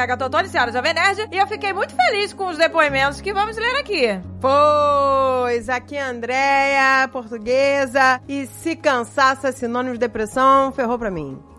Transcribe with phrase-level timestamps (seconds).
[0.00, 3.32] é a Gatotone, senhora Jovem Nerd, e eu fiquei muito feliz com os depoimentos que
[3.32, 4.20] vamos ler aqui.
[4.40, 11.49] Pois, aqui é Andréia, portuguesa, e se cansaço é sinônimo de depressão, ferrou pra mim.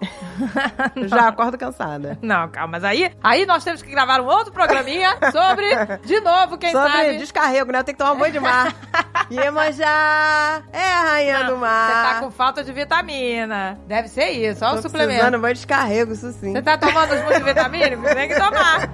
[1.07, 2.17] Já acordo cansada.
[2.21, 5.67] Não, calma, mas aí, aí nós temos que gravar um outro programinha sobre,
[6.03, 7.17] de novo, quem Sobre sabe...
[7.17, 7.79] descarrego, né?
[7.79, 8.73] Eu tenho que tomar banho de mar.
[9.31, 11.87] Iemanjá é a rainha do mar.
[11.87, 13.79] Você tá com falta de vitamina.
[13.87, 15.09] Deve ser isso, olha o Tô suplemento.
[15.11, 16.53] precisando banho de descarrego, isso sim.
[16.53, 18.13] Você tá tomando os multivitamínicos?
[18.13, 18.89] Tem que tomar.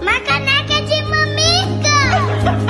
[0.00, 2.61] Uma caneca de mamica!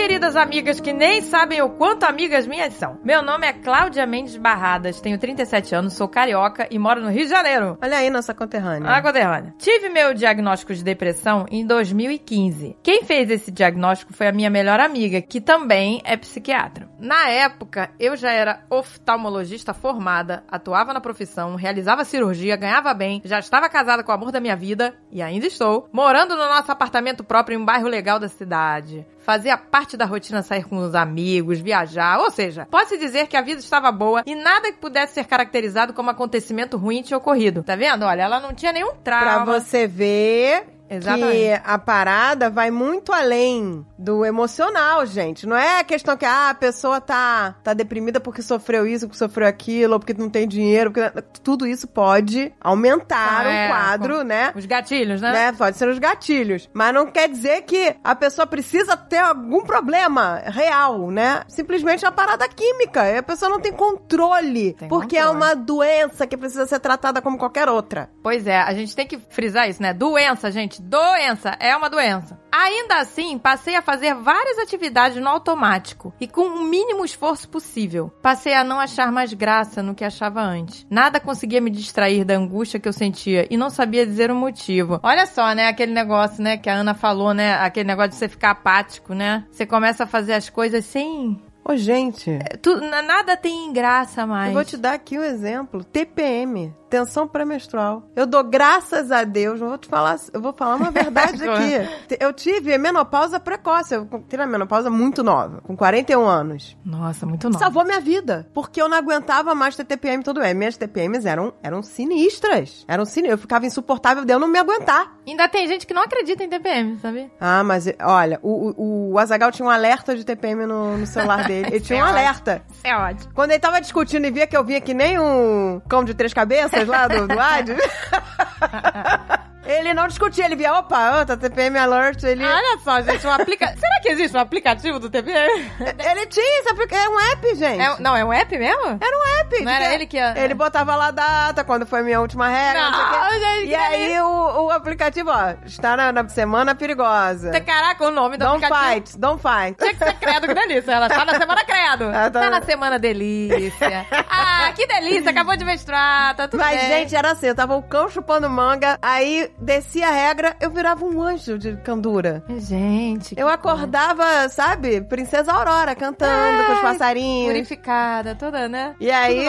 [0.00, 2.98] Queridas amigas que nem sabem o quanto amigas minhas são.
[3.04, 7.24] Meu nome é Cláudia Mendes Barradas, tenho 37 anos, sou carioca e moro no Rio
[7.24, 7.76] de Janeiro.
[7.82, 8.90] Olha aí, nossa conterrânea.
[8.90, 9.54] Ah, conterrânea.
[9.58, 12.78] Tive meu diagnóstico de depressão em 2015.
[12.82, 16.88] Quem fez esse diagnóstico foi a minha melhor amiga, que também é psiquiatra.
[16.98, 23.38] Na época, eu já era oftalmologista formada, atuava na profissão, realizava cirurgia, ganhava bem, já
[23.38, 27.22] estava casada com o amor da minha vida, e ainda estou, morando no nosso apartamento
[27.22, 29.06] próprio em um bairro legal da cidade.
[29.22, 33.42] Fazia parte da rotina sair com os amigos, viajar, ou seja, pode-se dizer que a
[33.42, 37.62] vida estava boa e nada que pudesse ser caracterizado como acontecimento ruim tinha ocorrido.
[37.62, 38.04] Tá vendo?
[38.04, 39.60] Olha, ela não tinha nenhum Pra trauma.
[39.60, 41.62] você ver que Exatamente.
[41.64, 45.46] a parada vai muito além do emocional, gente.
[45.46, 49.18] Não é a questão que ah, a pessoa tá, tá deprimida porque sofreu isso, porque
[49.18, 50.90] sofreu aquilo, ou porque não tem dinheiro.
[50.90, 51.22] Porque...
[51.44, 54.52] Tudo isso pode aumentar É, o quadro, né?
[54.56, 55.32] Os gatilhos, né?
[55.32, 55.52] né?
[55.52, 56.68] Pode ser os gatilhos.
[56.72, 61.42] Mas não quer dizer que a pessoa precisa ter algum problema real, né?
[61.46, 63.06] Simplesmente é uma parada química.
[63.08, 64.72] E a pessoa não tem controle.
[64.72, 65.44] Tem porque é controle.
[65.44, 68.10] uma doença que precisa ser tratada como qualquer outra.
[68.22, 69.94] Pois é, a gente tem que frisar isso, né?
[69.94, 70.79] Doença, gente.
[70.82, 72.38] Doença é uma doença.
[72.50, 78.10] Ainda assim, passei a fazer várias atividades no automático e com o mínimo esforço possível.
[78.22, 80.86] Passei a não achar mais graça no que achava antes.
[80.90, 84.98] Nada conseguia me distrair da angústia que eu sentia e não sabia dizer o motivo.
[85.02, 85.68] Olha só, né?
[85.68, 86.56] Aquele negócio, né?
[86.56, 87.54] Que a Ana falou, né?
[87.54, 89.44] Aquele negócio de você ficar apático, né?
[89.52, 91.40] Você começa a fazer as coisas sem.
[91.64, 94.48] Ô, gente, Tu, n- nada tem graça mais.
[94.48, 95.84] eu vou te dar aqui um exemplo.
[95.84, 98.02] TPM, tensão pré-menstrual.
[98.16, 102.16] Eu dou graças a Deus, eu vou te falar, eu vou falar uma verdade aqui.
[102.18, 106.76] Eu tive menopausa precoce, eu tive a menopausa muito nova, com 41 anos.
[106.84, 107.64] Nossa, muito nova.
[107.64, 110.50] Salvou minha vida, porque eu não aguentava mais ter TPM todo ano.
[110.54, 112.84] Minhas TPMs eram, eram sinistras.
[112.88, 113.30] Eram sinistras.
[113.30, 115.14] Eu ficava insuportável de eu não me aguentar.
[115.26, 117.30] Ainda tem gente que não acredita em TPM, sabe?
[117.40, 121.46] Ah, mas olha, o, o, o Azagal tinha um alerta de TPM no, no celular
[121.46, 121.68] dele.
[121.68, 122.62] Ele tinha um Isso é alerta.
[122.68, 123.32] Isso é ótimo.
[123.32, 126.34] Quando ele tava discutindo e via que eu vinha que nem um cão de três
[126.34, 127.76] cabeças lá do, do Hades.
[129.70, 132.22] ele não discutia, ele via, opa, tá TPM alert.
[132.24, 133.66] Ele, Olha só, gente, um aplica...
[133.78, 135.70] Será que existe um aplicativo do TPM?
[135.98, 137.80] ele tinha, sabe, é um app, gente.
[137.80, 138.98] É, não, é um app mesmo?
[139.00, 139.62] Era um app.
[139.64, 142.20] Não era que- ele que ia- Ele botava lá a data, quando foi a minha
[142.20, 143.20] última regra, não, sei.
[143.20, 147.58] Não, gente, E aí o, o aplicativo, ó, está na, na semana perigosa.
[147.60, 148.94] Caraca, o nome do Don't aplicativo...
[149.06, 149.76] fight, don't fight.
[149.78, 150.92] Tinha que ser credo, que delícia.
[150.92, 152.10] Ela tá na semana credo.
[152.20, 152.40] Ah, tá.
[152.40, 154.06] Tá na semana delícia.
[154.28, 156.88] Ah, que delícia, acabou de menstruar, tá tudo Mas, bem.
[156.88, 161.04] gente, era assim, eu tava o cão chupando manga, aí descia a regra, eu virava
[161.04, 162.42] um anjo de candura.
[162.58, 167.52] Gente, Eu acordava, sabe, Princesa Aurora, cantando com os passarinhos.
[167.52, 168.94] purificada, toda, né?
[169.00, 169.46] E aí,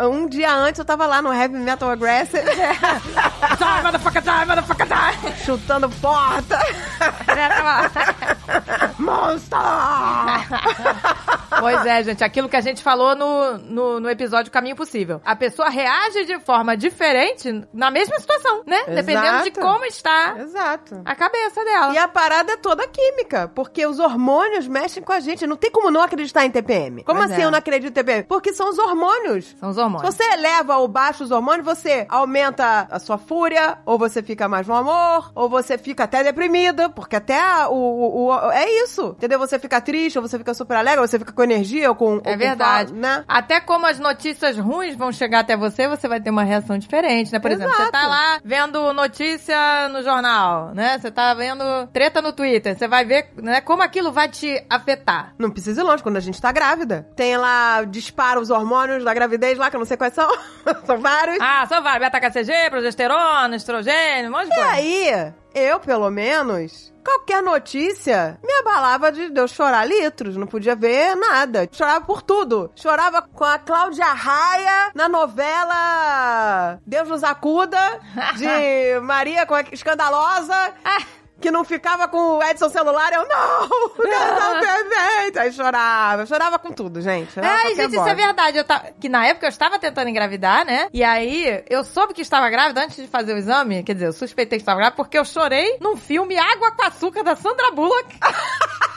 [0.00, 2.42] um dia antes eu tava lá no Heavy Metal Aggressive,
[3.60, 5.44] Die, motherfucker, die, motherfucker, die.
[5.44, 6.58] chutando porta.
[8.98, 9.58] Monster!
[11.60, 15.20] Pois é, gente, aquilo que a gente falou no, no, no episódio Caminho Possível.
[15.24, 18.84] A pessoa reage de forma diferente na mesma situação, né?
[18.86, 19.60] Dependendo de Exato.
[19.60, 21.02] como está Exato.
[21.04, 21.92] a cabeça dela.
[21.94, 25.46] E a parada é toda química, porque os hormônios mexem com a gente.
[25.46, 27.04] Não tem como não acreditar em TPM.
[27.04, 27.44] Como Pois assim é.
[27.44, 28.24] eu não acredito em TPM?
[28.24, 29.54] Porque são os hormônios.
[29.58, 30.14] São os Se hormônios.
[30.14, 34.66] você eleva ou baixa os hormônios, você aumenta a sua fúria, ou você fica mais
[34.66, 39.38] no amor, ou você fica até deprimida, porque até o, o- o- é isso, entendeu?
[39.38, 42.16] Você fica triste, ou você fica super alegre, ou você fica com energia, ou com...
[42.24, 42.92] É com verdade.
[42.92, 43.24] né?
[43.26, 47.32] Até como as notícias ruins vão chegar até você, você vai ter uma reação diferente,
[47.32, 47.38] né?
[47.38, 47.92] Por exemplo, você Exato.
[47.92, 50.98] tá lá vendo notícia no jornal, né?
[50.98, 51.62] Você tá vendo
[51.92, 52.76] treta no Twitter.
[52.76, 55.34] Você vai ver né, como aquilo vai te afetar.
[55.38, 57.06] Não precisa ir longe, quando a gente tá grávida.
[57.16, 60.28] Tem lá, dispara os hormônios da gravidez lá, que eu não sei quais são.
[60.86, 61.38] são vários.
[61.40, 61.98] Ah, só vai.
[61.98, 64.70] Beta-HCG, progesterona, estrogênio, um monte de E coisa.
[64.70, 70.36] aí, eu, pelo menos, qualquer notícia me abalava de eu chorar litros.
[70.36, 71.68] Não podia ver nada.
[71.72, 72.70] Chorava por tudo.
[72.76, 77.78] Chorava com a Cláudia Raia na novela Deus nos acuda,
[78.36, 80.74] de Maria com a- Escandalosa.
[81.40, 85.38] que não ficava com o Edson celular, eu, não, não, perfeito.
[85.38, 87.32] Aí chorava, chorava com tudo, gente.
[87.32, 88.58] chorava É, gente, isso é verdade.
[88.58, 90.88] Eu ta- Que na época eu estava tentando engravidar, né?
[90.92, 93.82] E aí eu soube que estava grávida antes de fazer o exame.
[93.82, 97.22] Quer dizer, eu suspeitei que estava grávida porque eu chorei num filme Água com Açúcar
[97.22, 98.18] da Sandra Bullock.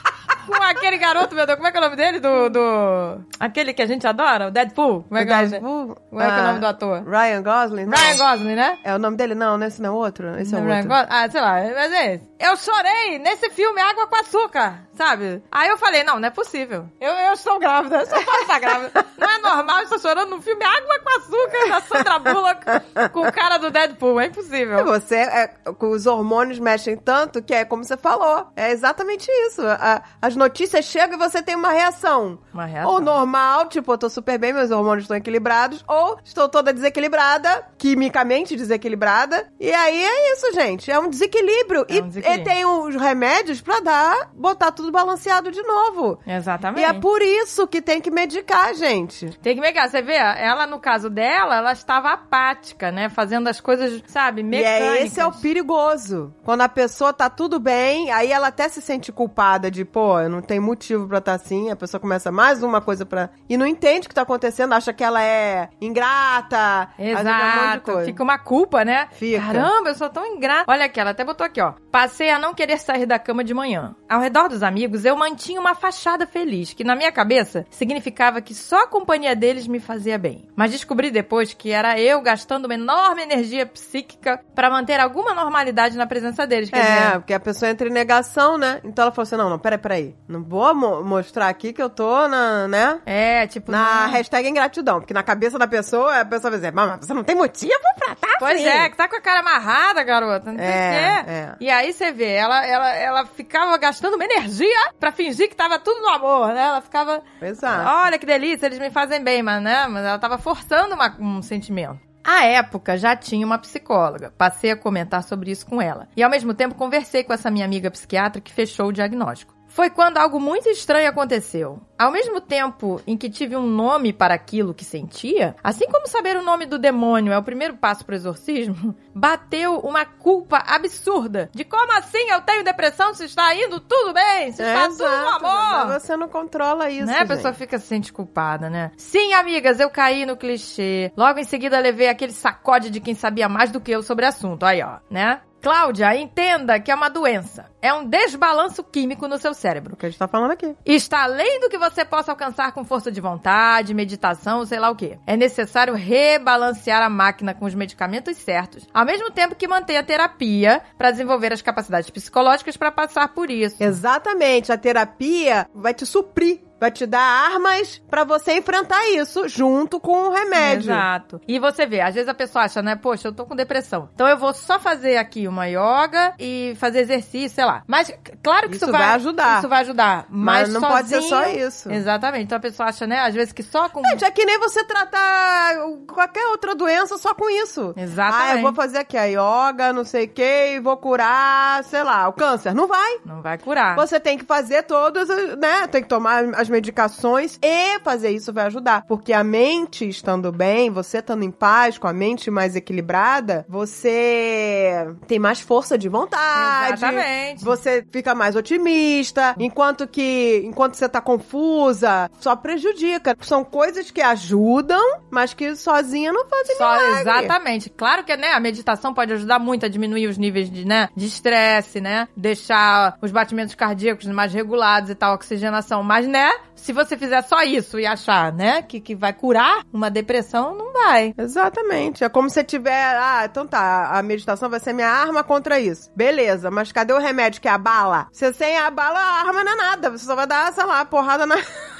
[0.45, 2.19] Com aquele garoto, meu Deus, como é que é o nome dele?
[2.19, 2.49] Do.
[2.49, 3.25] do...
[3.39, 5.03] Aquele que a gente adora, o Deadpool.
[5.03, 5.49] Como é que é o dele?
[5.51, 7.03] Deadpool, Como é que é o ah, nome do ator?
[7.07, 7.85] Ryan Gosling?
[7.85, 8.77] Ryan Gosling, né?
[8.83, 9.35] É o nome dele?
[9.35, 10.37] Não, não, esse não é outro.
[10.39, 11.07] Esse é o Ryan outro.
[11.09, 12.32] Ah, sei lá, mas é esse.
[12.43, 15.41] Eu chorei nesse filme Água com Açúcar, sabe?
[15.51, 16.85] Aí eu falei, não, não é possível.
[16.99, 19.05] Eu, eu estou grávida, eu só posso estar grávida.
[19.17, 22.65] Não é normal eu estou chorando num filme Água com Açúcar da Sandra Bullock
[23.11, 24.83] com o cara do Deadpool, é E impossível.
[24.85, 28.47] Você, é, os hormônios mexem tanto que é como você falou.
[28.55, 29.61] É exatamente isso.
[29.65, 32.39] A- as notícias chegam e você tem uma reação.
[32.53, 32.91] Uma reação.
[32.91, 35.83] Ou normal, tipo, eu tô super bem, meus hormônios estão equilibrados.
[35.87, 39.47] Ou estou toda desequilibrada, quimicamente desequilibrada.
[39.59, 40.91] E aí é isso, gente.
[40.91, 41.85] É um desequilíbrio.
[41.87, 42.32] É e, um desequilíbrio.
[42.35, 46.19] E tem os remédios pra dar, botar tudo balanceado de novo.
[46.25, 46.81] Exatamente.
[46.81, 49.37] E é por isso que tem que medicar, gente.
[49.39, 53.09] Tem que pegar, você vê, ela no caso dela, ela estava apática, né?
[53.09, 54.97] Fazendo as coisas, sabe, E mecânicas.
[54.97, 56.33] é esse é o perigoso.
[56.43, 60.29] Quando a pessoa tá tudo bem, aí ela até se sente culpada de, pô, eu
[60.29, 61.69] não tenho motivo pra estar assim.
[61.71, 63.29] A pessoa começa mais uma coisa pra.
[63.49, 66.89] E não entende o que tá acontecendo, acha que ela é ingrata.
[66.99, 67.81] um Exato.
[67.83, 68.05] coisa.
[68.05, 69.07] Fica uma culpa, né?
[69.11, 69.39] Fica.
[69.41, 70.65] Caramba, eu sou tão ingrata.
[70.71, 71.73] Olha aqui, ela até botou aqui, ó.
[71.91, 73.95] Passei a não querer sair da cama de manhã.
[74.09, 78.53] Ao redor dos amigos, eu mantinha uma fachada feliz, que na minha cabeça significava que
[78.53, 80.47] só a companhia deles me fazia bem.
[80.55, 85.97] Mas descobri depois que era eu gastando uma enorme energia psíquica pra manter alguma normalidade
[85.97, 86.69] na presença deles.
[86.69, 88.79] Quer É, dizer, porque a pessoa entra em negação, né?
[88.83, 90.15] Então ela falou assim: não, não, peraí, peraí.
[90.27, 92.99] Não vou mo- mostrar aqui que eu tô na, né?
[93.05, 93.71] é, tipo.
[93.71, 94.11] Na não.
[94.13, 94.99] hashtag ingratidão.
[94.99, 98.13] Porque na cabeça da pessoa, a pessoa vai dizer, mas você não tem motivo pra
[98.13, 98.67] estar Pois assim.
[98.67, 100.51] é, que tá com a cara amarrada, garota.
[100.51, 101.31] Não É, o quê.
[101.31, 101.55] é.
[101.59, 105.79] E aí você vê, ela, ela, ela ficava gastando uma energia pra fingir que tava
[105.79, 106.61] tudo no amor, né?
[106.61, 107.21] Ela ficava.
[107.41, 107.89] Exato.
[108.05, 109.87] Olha que delícia, eles me fazem bem, mas, né?
[109.87, 111.99] Mas ela tava forçando uma- um sentimento.
[112.25, 114.33] À época, já tinha uma psicóloga.
[114.37, 116.07] Passei a comentar sobre isso com ela.
[116.15, 119.53] E ao mesmo tempo conversei com essa minha amiga psiquiatra que fechou o diagnóstico.
[119.73, 121.81] Foi quando algo muito estranho aconteceu.
[121.97, 126.37] Ao mesmo tempo em que tive um nome para aquilo que sentia, assim como saber
[126.37, 131.49] o nome do demônio é o primeiro passo para o exorcismo, bateu uma culpa absurda
[131.51, 135.05] de como assim eu tenho depressão se está indo tudo bem, se está tudo no
[135.05, 135.87] Exato, amor.
[135.87, 137.07] mas você não controla isso.
[137.07, 137.19] Né?
[137.19, 137.57] A pessoa gente.
[137.57, 138.91] fica se sente culpada, né?
[138.95, 141.11] Sim, amigas, eu caí no clichê.
[141.17, 144.29] Logo em seguida levei aquele sacode de quem sabia mais do que eu sobre o
[144.29, 144.65] assunto.
[144.67, 145.41] Aí, ó, né?
[145.63, 147.71] Cláudia, entenda que é uma doença.
[147.81, 149.93] É um desbalanço químico no seu cérebro.
[149.93, 150.75] O que a gente tá falando aqui.
[150.85, 154.95] Está além do que você possa alcançar com força de vontade, meditação, sei lá o
[154.95, 155.17] quê.
[155.25, 160.03] É necessário rebalancear a máquina com os medicamentos certos, ao mesmo tempo que manter a
[160.03, 163.81] terapia para desenvolver as capacidades psicológicas para passar por isso.
[163.81, 164.69] Exatamente.
[164.69, 166.59] A terapia vai te suprir.
[166.83, 170.91] Vai te dar armas pra você enfrentar isso junto com o remédio.
[170.91, 171.39] Exato.
[171.47, 172.93] E você vê, às vezes a pessoa acha, né?
[172.97, 174.09] Poxa, eu tô com depressão.
[174.13, 177.83] Então eu vou só fazer aqui uma yoga e fazer exercício, sei lá.
[177.87, 178.11] Mas
[178.43, 179.59] claro que isso, Isso vai ajudar.
[179.59, 180.25] Isso vai ajudar.
[180.29, 181.89] Mas, Mas não pode ser só sozinho- isso.
[181.89, 182.43] Exatamente.
[182.43, 183.19] Então a pessoa acha, né?
[183.21, 184.03] Às vezes que só com.
[184.09, 185.75] Gente, é que nem você tratar
[186.13, 187.93] qualquer outra doença só com isso.
[187.95, 188.51] Exatamente.
[188.51, 192.03] Ah, eu vou fazer aqui a yoga, não sei o que, e vou curar, sei
[192.03, 192.73] lá, o câncer.
[192.73, 193.19] Não vai.
[193.25, 193.95] Não vai curar.
[193.95, 195.87] Você tem que fazer todas, né?
[195.87, 199.05] Tem que tomar as medicações e fazer isso vai ajudar.
[199.07, 205.07] Porque a mente estando bem, você estando em paz, com a mente mais equilibrada, você
[205.27, 206.93] tem mais força de vontade.
[206.93, 207.63] Exatamente.
[207.63, 209.55] Você fica mais otimista.
[209.59, 213.35] Enquanto que, enquanto você tá confusa, só prejudica.
[213.41, 217.21] São coisas que ajudam, mas que sozinha não fazem Só, milagre.
[217.21, 217.89] exatamente.
[217.89, 221.27] Claro que, né, a meditação pode ajudar muito a diminuir os níveis de, né, de
[221.27, 222.27] estresse, né?
[222.35, 226.01] Deixar os batimentos cardíacos mais regulados e tal, oxigenação.
[226.03, 230.09] Mas, né, se você fizer só isso e achar, né, que, que vai curar uma
[230.09, 231.33] depressão, não vai.
[231.37, 232.23] Exatamente.
[232.23, 233.15] É como se tiver.
[233.17, 234.09] Ah, então tá.
[234.11, 236.11] A meditação vai ser minha arma contra isso.
[236.15, 238.27] Beleza, mas cadê o remédio que é a bala?
[238.31, 240.09] Você sem a bala, a arma não é nada.
[240.11, 241.55] Você só vai dar, sei lá, porrada na.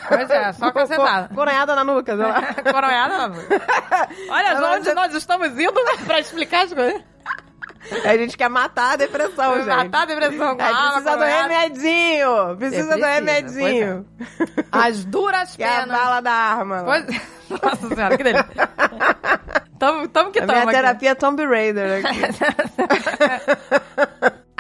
[0.08, 1.30] Pois é, só cacetada.
[1.36, 2.42] Coronhada na nuca, sei lá.
[2.72, 3.36] Coronhada, não.
[4.30, 5.74] Olha Mas onde nós estamos indo
[6.06, 7.02] pra explicar as coisas.
[8.06, 9.68] A gente quer matar a depressão, gente.
[9.68, 12.58] Matar a depressão Aí a precisa do remedinho.
[12.58, 14.06] Precisa do remedinho.
[14.72, 15.98] As duras Que é a penas.
[15.98, 16.84] bala da arma.
[16.84, 17.06] Pois...
[17.62, 18.46] Nossa senhora, que delícia.
[19.78, 20.72] Tamo, tamo que a tamo minha aqui.
[20.76, 22.20] terapia é Tomb Raider aqui.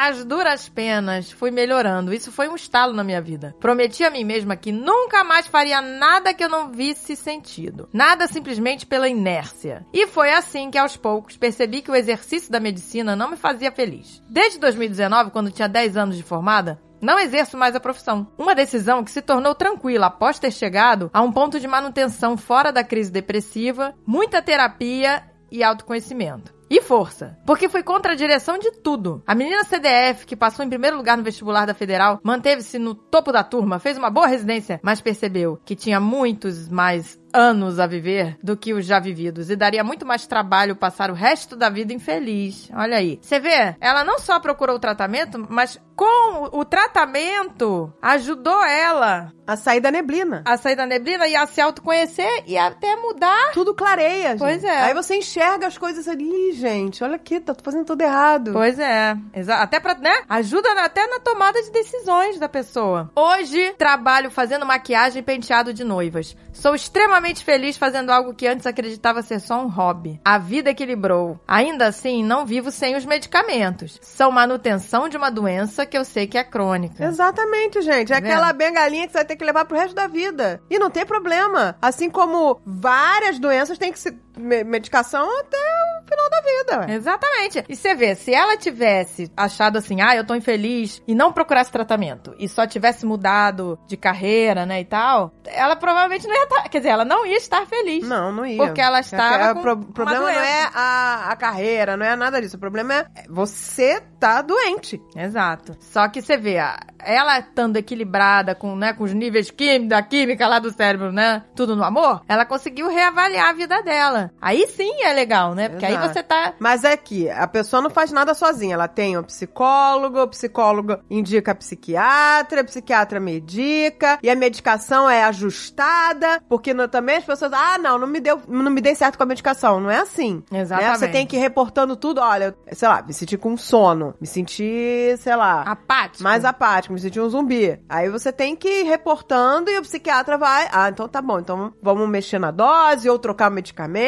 [0.05, 2.13] As duras penas fui melhorando.
[2.13, 3.55] Isso foi um estalo na minha vida.
[3.57, 7.87] Prometi a mim mesma que nunca mais faria nada que eu não visse sentido.
[7.93, 9.85] Nada simplesmente pela inércia.
[9.93, 13.71] E foi assim que aos poucos percebi que o exercício da medicina não me fazia
[13.71, 14.21] feliz.
[14.29, 18.27] Desde 2019, quando tinha 10 anos de formada, não exerço mais a profissão.
[18.37, 22.73] Uma decisão que se tornou tranquila após ter chegado a um ponto de manutenção fora
[22.73, 26.53] da crise depressiva, muita terapia e autoconhecimento.
[26.75, 29.21] E força, porque fui contra a direção de tudo.
[29.27, 33.31] A menina CDF, que passou em primeiro lugar no vestibular da Federal, manteve-se no topo
[33.31, 38.37] da turma, fez uma boa residência, mas percebeu que tinha muitos mais anos a viver
[38.43, 41.91] do que os já vividos e daria muito mais trabalho passar o resto da vida
[41.93, 42.69] infeliz.
[42.73, 43.19] Olha aí.
[43.21, 49.55] Você vê, ela não só procurou o tratamento, mas com o tratamento ajudou ela A
[49.55, 50.41] sair da neblina.
[50.45, 53.51] a sair da neblina e a se autoconhecer e até mudar.
[53.53, 54.39] Tudo clareia, gente.
[54.39, 54.81] Pois é.
[54.83, 57.03] Aí você enxerga as coisas ali, gente.
[57.03, 58.53] Olha aqui, tá fazendo tudo errado.
[58.53, 60.23] Pois é, exa- até pra, né?
[60.29, 63.11] Ajuda até na tomada de decisões da pessoa.
[63.15, 66.35] Hoje, trabalho fazendo maquiagem e penteado de noivas.
[66.51, 70.19] Sou extremamente feliz fazendo algo que antes acreditava ser só um hobby.
[70.25, 71.39] A vida equilibrou.
[71.47, 73.97] Ainda assim, não vivo sem os medicamentos.
[74.01, 77.03] São manutenção de uma doença que eu sei que é crônica.
[77.03, 78.11] Exatamente, gente.
[78.11, 78.57] É Tá aquela vendo?
[78.57, 80.61] bengalinha que você vai ter que levar pro resto da vida.
[80.69, 81.75] E não tem problema.
[81.81, 86.79] Assim como várias doenças têm que me- medicação até o final da vida.
[86.91, 86.95] ué.
[86.95, 87.63] Exatamente.
[87.69, 91.71] E você vê, se ela tivesse achado assim, ah, eu tô infeliz, e não procurasse
[91.71, 96.63] tratamento, e só tivesse mudado de carreira, né, e tal, ela provavelmente não ia estar,
[96.69, 98.07] quer dizer, ela não ia estar feliz.
[98.07, 98.57] Não, não ia.
[98.57, 102.15] Porque ela estava É, com pro- O problema não é a, a carreira, não é
[102.15, 102.57] nada disso.
[102.57, 105.01] O problema é você tá doente.
[105.15, 105.75] Exato.
[105.79, 106.57] Só que você vê,
[106.99, 111.43] ela estando equilibrada com, né, com os níveis químicos, da química lá do cérebro, né,
[111.55, 114.22] tudo no amor, ela conseguiu reavaliar a vida dela.
[114.41, 115.69] Aí sim é legal, né?
[115.69, 116.13] Porque aí Exato.
[116.13, 118.73] você tá Mas é que a pessoa não faz nada sozinha.
[118.75, 125.23] Ela tem um psicólogo, o psicólogo indica psiquiatra, a psiquiatra medica, e a medicação é
[125.23, 129.17] ajustada, porque no- também as pessoas, ah, não, não me deu, não me dei certo
[129.17, 129.79] com a medicação.
[129.79, 130.43] Não é assim.
[130.51, 130.61] Né?
[130.61, 130.99] Exatamente.
[130.99, 135.15] Você tem que ir reportando tudo, olha, sei lá, me senti com sono, me senti,
[135.17, 136.23] sei lá, apática.
[136.23, 137.79] mais apático, me senti um zumbi.
[137.89, 141.73] Aí você tem que ir reportando e o psiquiatra vai, ah, então tá bom, então
[141.81, 143.53] vamos mexer na dose ou trocar o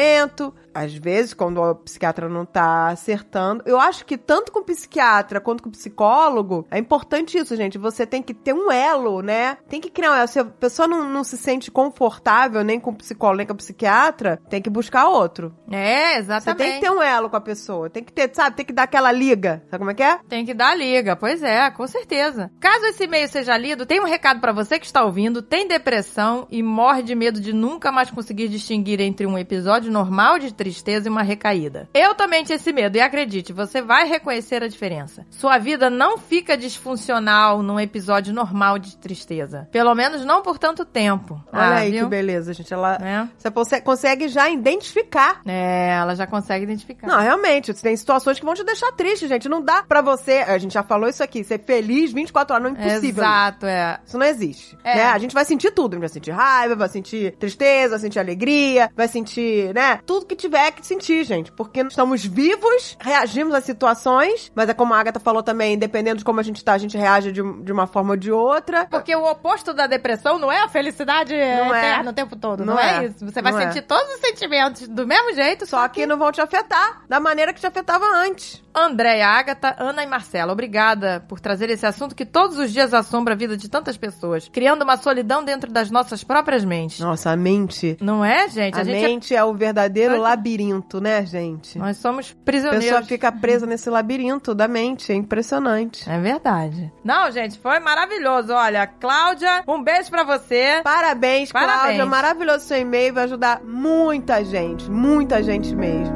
[0.06, 0.54] medicamento.
[0.76, 3.62] Às vezes, quando o psiquiatra não tá acertando.
[3.64, 7.78] Eu acho que tanto com o psiquiatra quanto com o psicólogo, é importante isso, gente.
[7.78, 9.56] Você tem que ter um elo, né?
[9.70, 10.28] Tem que criar um elo.
[10.28, 13.56] Se a pessoa não, não se sente confortável nem com o psicólogo nem com o
[13.56, 15.54] psiquiatra, tem que buscar outro.
[15.70, 16.58] É, Você exatamente.
[16.58, 17.88] tem que ter um elo com a pessoa.
[17.88, 18.56] Tem que ter, sabe?
[18.56, 19.62] Tem que dar aquela liga.
[19.70, 20.18] Sabe como é que é?
[20.28, 22.50] Tem que dar liga, pois é, com certeza.
[22.60, 26.46] Caso esse e-mail seja lido, tem um recado pra você que está ouvindo, tem depressão
[26.50, 30.65] e morre de medo de nunca mais conseguir distinguir entre um episódio normal de tristeza
[31.06, 31.88] e uma recaída.
[31.94, 35.26] Eu também tinha esse medo e acredite, você vai reconhecer a diferença.
[35.30, 39.68] Sua vida não fica disfuncional num episódio normal de tristeza.
[39.70, 41.34] Pelo menos não por tanto tempo.
[41.52, 42.04] Olha Ah, aí viu?
[42.04, 42.72] que beleza, gente.
[42.72, 43.26] Ela, É.
[43.38, 45.40] Você conse- consegue já identificar.
[45.46, 47.06] É, ela já consegue identificar.
[47.06, 49.48] Não, realmente, tem situações que vão te deixar triste, gente.
[49.48, 52.78] Não dá pra você, a gente já falou isso aqui, ser feliz 24 horas, não
[52.80, 53.22] é impossível.
[53.24, 53.98] Exato, é.
[54.06, 54.76] Isso não existe.
[54.84, 54.96] É.
[54.96, 55.04] Né?
[55.04, 55.94] A gente vai sentir tudo.
[55.94, 60.00] A gente vai sentir raiva, vai sentir tristeza, vai sentir alegria, vai sentir, né?
[60.06, 61.52] Tudo que tiver que sentir, gente.
[61.52, 66.24] Porque estamos vivos, reagimos às situações, mas é como a Agatha falou também, dependendo de
[66.24, 68.86] como a gente tá, a gente reage de, de uma forma ou de outra.
[68.86, 71.78] Porque o oposto da depressão não é a felicidade Não é.
[71.92, 72.64] eterna o tempo todo.
[72.64, 73.04] Não, Não é.
[73.04, 73.06] é.
[73.06, 73.24] isso.
[73.24, 73.66] Você vai Não é.
[73.68, 77.52] sentir todos os sentimentos do mesmo jeito, Só que não vão te afetar da maneira
[77.52, 78.62] que te afetava antes.
[78.74, 83.32] Andréia, Agatha, Ana e Marcela, obrigada por trazer esse assunto que todos os dias assombra
[83.32, 87.00] a vida de tantas pessoas, criando uma solidão dentro das nossas próprias mentes.
[87.00, 87.96] Nossa, a mente.
[88.02, 88.76] Não é, gente?
[88.76, 89.42] A, A, gente é- mente é...
[89.42, 91.78] o verdadeiro Mas- labirinto, né, gente?
[91.78, 92.84] Nós somos A prisioneiros.
[92.86, 96.08] pessoa fica presa nesse labirinto da mente, é impressionante.
[96.08, 96.92] É verdade.
[97.02, 98.52] Não, gente, foi maravilhoso.
[98.52, 100.80] Olha, Cláudia, um beijo pra você.
[100.84, 101.80] Parabéns, Parabéns.
[101.80, 102.06] Cláudia.
[102.06, 106.14] Maravilhoso seu e-mail, vai ajudar muita gente, muita gente mesmo.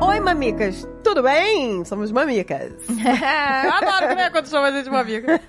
[0.00, 1.84] Oi, mamicas, tudo bem?
[1.84, 2.72] Somos mamicas.
[2.88, 5.40] Eu adoro comer quando chama a gente de uma amiga.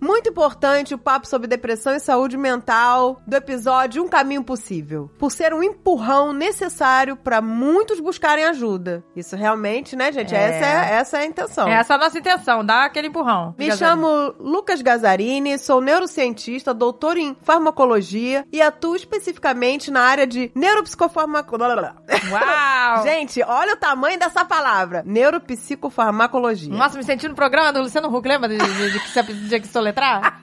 [0.00, 5.32] Muito importante o papo sobre depressão e saúde mental do episódio Um Caminho Possível, por
[5.32, 9.02] ser um empurrão necessário para muitos buscarem ajuda.
[9.16, 10.34] Isso realmente, né, gente?
[10.34, 10.40] É.
[10.40, 11.68] Essa, é, essa é a intenção.
[11.68, 13.54] Essa é a nossa intenção, dar aquele empurrão.
[13.58, 20.50] Me chamo Lucas Gazzarini, sou neurocientista, doutor em farmacologia e atuo especificamente na área de
[20.54, 21.94] neuropsicofarmacologia.
[22.30, 23.02] Uau!
[23.02, 24.89] Gente, olha o tamanho dessa palavra.
[25.04, 26.72] Neuropsicofarmacologia.
[26.74, 29.60] Nossa, me senti no programa do Luciano Huck, lembra de, de, de que você tinha
[29.60, 30.40] que soletrar?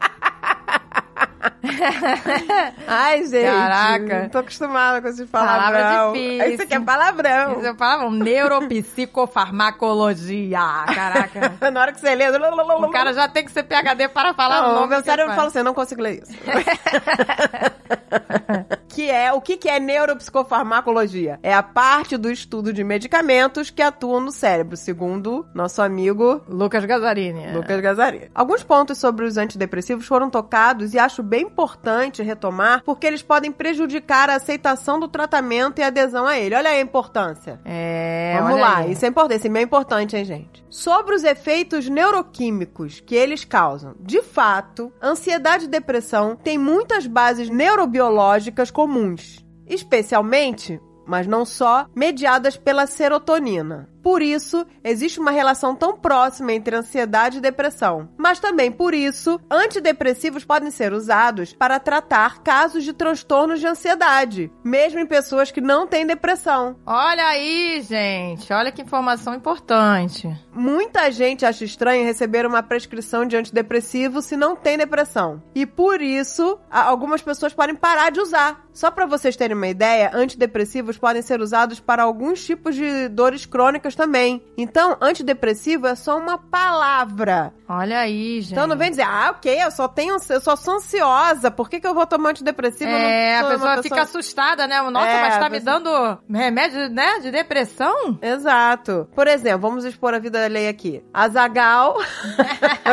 [2.87, 3.45] Ai, gente.
[3.45, 4.21] Caraca.
[4.23, 6.13] Não tô acostumada com Palavra palavrão.
[6.13, 6.41] difícil.
[6.43, 7.55] Aí você quer palavrão.
[7.55, 10.59] Você falava neuropsicofarmacologia.
[10.93, 11.53] Caraca.
[11.71, 12.27] Na hora que você lê...
[12.29, 14.87] O cara já tem que ser PHD para falar o Não, nome.
[14.89, 16.37] meu que cérebro fala assim, eu não consigo ler isso.
[18.89, 21.39] que é, o que que é neuropsicofarmacologia?
[21.43, 26.83] É a parte do estudo de medicamentos que atuam no cérebro, segundo nosso amigo Lucas
[26.85, 27.51] Gazarini.
[27.53, 28.31] Lucas Gazari.
[28.33, 33.51] Alguns pontos sobre os antidepressivos foram tocados e acho bem importante retomar, porque eles podem
[33.51, 36.55] prejudicar a aceitação do tratamento e a adesão a ele.
[36.55, 37.59] Olha aí a importância.
[37.65, 38.91] É, Vamos lá, aí.
[38.91, 40.65] isso é importante, isso é bem importante, hein, gente?
[40.69, 43.95] Sobre os efeitos neuroquímicos que eles causam.
[43.99, 52.57] De fato, ansiedade e depressão têm muitas bases neurobiológicas comuns, especialmente, mas não só, mediadas
[52.57, 53.89] pela serotonina.
[54.07, 58.07] Por isso, existe uma relação tão próxima entre ansiedade e depressão.
[58.15, 64.49] Mas também por isso, antidepressivos podem ser usados para tratar casos de transtornos de ansiedade,
[64.63, 66.77] mesmo em pessoas que não têm depressão.
[66.85, 68.53] Olha aí, gente.
[68.53, 70.33] Olha que informação importante.
[70.53, 75.43] Muita gente acha estranho receber uma prescrição de antidepressivo se não tem depressão.
[75.53, 78.65] E por isso, algumas pessoas podem parar de usar.
[78.71, 83.45] Só para vocês terem uma ideia, antidepressivos podem ser usados para alguns tipos de dores
[83.45, 84.41] crônicas também.
[84.57, 87.53] Então, antidepressivo é só uma palavra.
[87.67, 88.53] Olha aí, gente.
[88.53, 91.81] Então não vem dizer, ah, ok, eu só tenho, eu só sou ansiosa, por que,
[91.81, 92.89] que eu vou tomar antidepressivo?
[92.89, 94.81] É, a uma pessoa fica assustada, né?
[94.83, 97.19] Nossa, É, mas tá a me pessoa- dando remédio, né?
[97.19, 98.17] De depressão?
[98.21, 99.07] Exato.
[99.13, 101.03] Por exemplo, vamos expor a vida alheia aqui.
[101.13, 101.97] Azagal.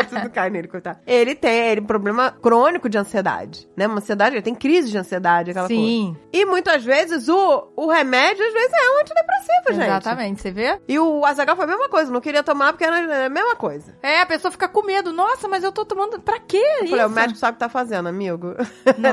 [0.08, 0.98] Tudo cai nele, coitado.
[1.06, 3.68] Ele tem ele, problema crônico de ansiedade.
[3.76, 3.86] Né?
[3.86, 6.14] Uma ansiedade, ele tem crise de ansiedade, aquela Sim.
[6.14, 6.28] coisa.
[6.32, 9.84] E muitas vezes o, o remédio, às vezes, é um antidepressivo, gente.
[9.84, 10.80] Exatamente, você vê?
[10.86, 13.96] E o Azagal foi a mesma coisa, não queria tomar porque era a mesma coisa.
[14.02, 15.12] É, a pessoa fica com medo.
[15.12, 16.20] Nossa, mas eu tô tomando.
[16.20, 16.56] Pra quê?
[16.78, 16.90] Eu isso?
[16.90, 18.54] falei, o médico sabe o que tá fazendo, amigo.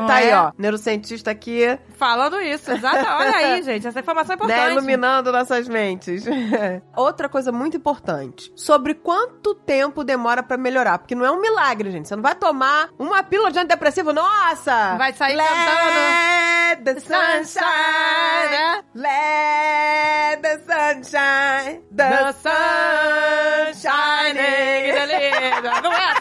[0.08, 0.38] Tá aí, é?
[0.38, 0.52] ó.
[0.58, 2.98] Neurocientista aqui, Falando isso, exato.
[2.98, 3.88] Olha aí, gente.
[3.88, 4.58] Essa informação é importante.
[4.58, 6.24] né, iluminando nossas mentes.
[6.96, 11.92] Outra coisa muito importante, sobre quanto tempo demora pra melhorar, porque não é um milagre,
[11.92, 12.08] gente.
[12.08, 14.96] Você não vai tomar uma pílula de antidepressivo, nossa!
[14.98, 16.84] Vai sair Let cantando.
[16.84, 18.84] the sunshine, né?
[18.96, 21.61] let the sunshine,
[21.92, 24.40] the, The sun shining.
[24.40, 26.12] é assim, não é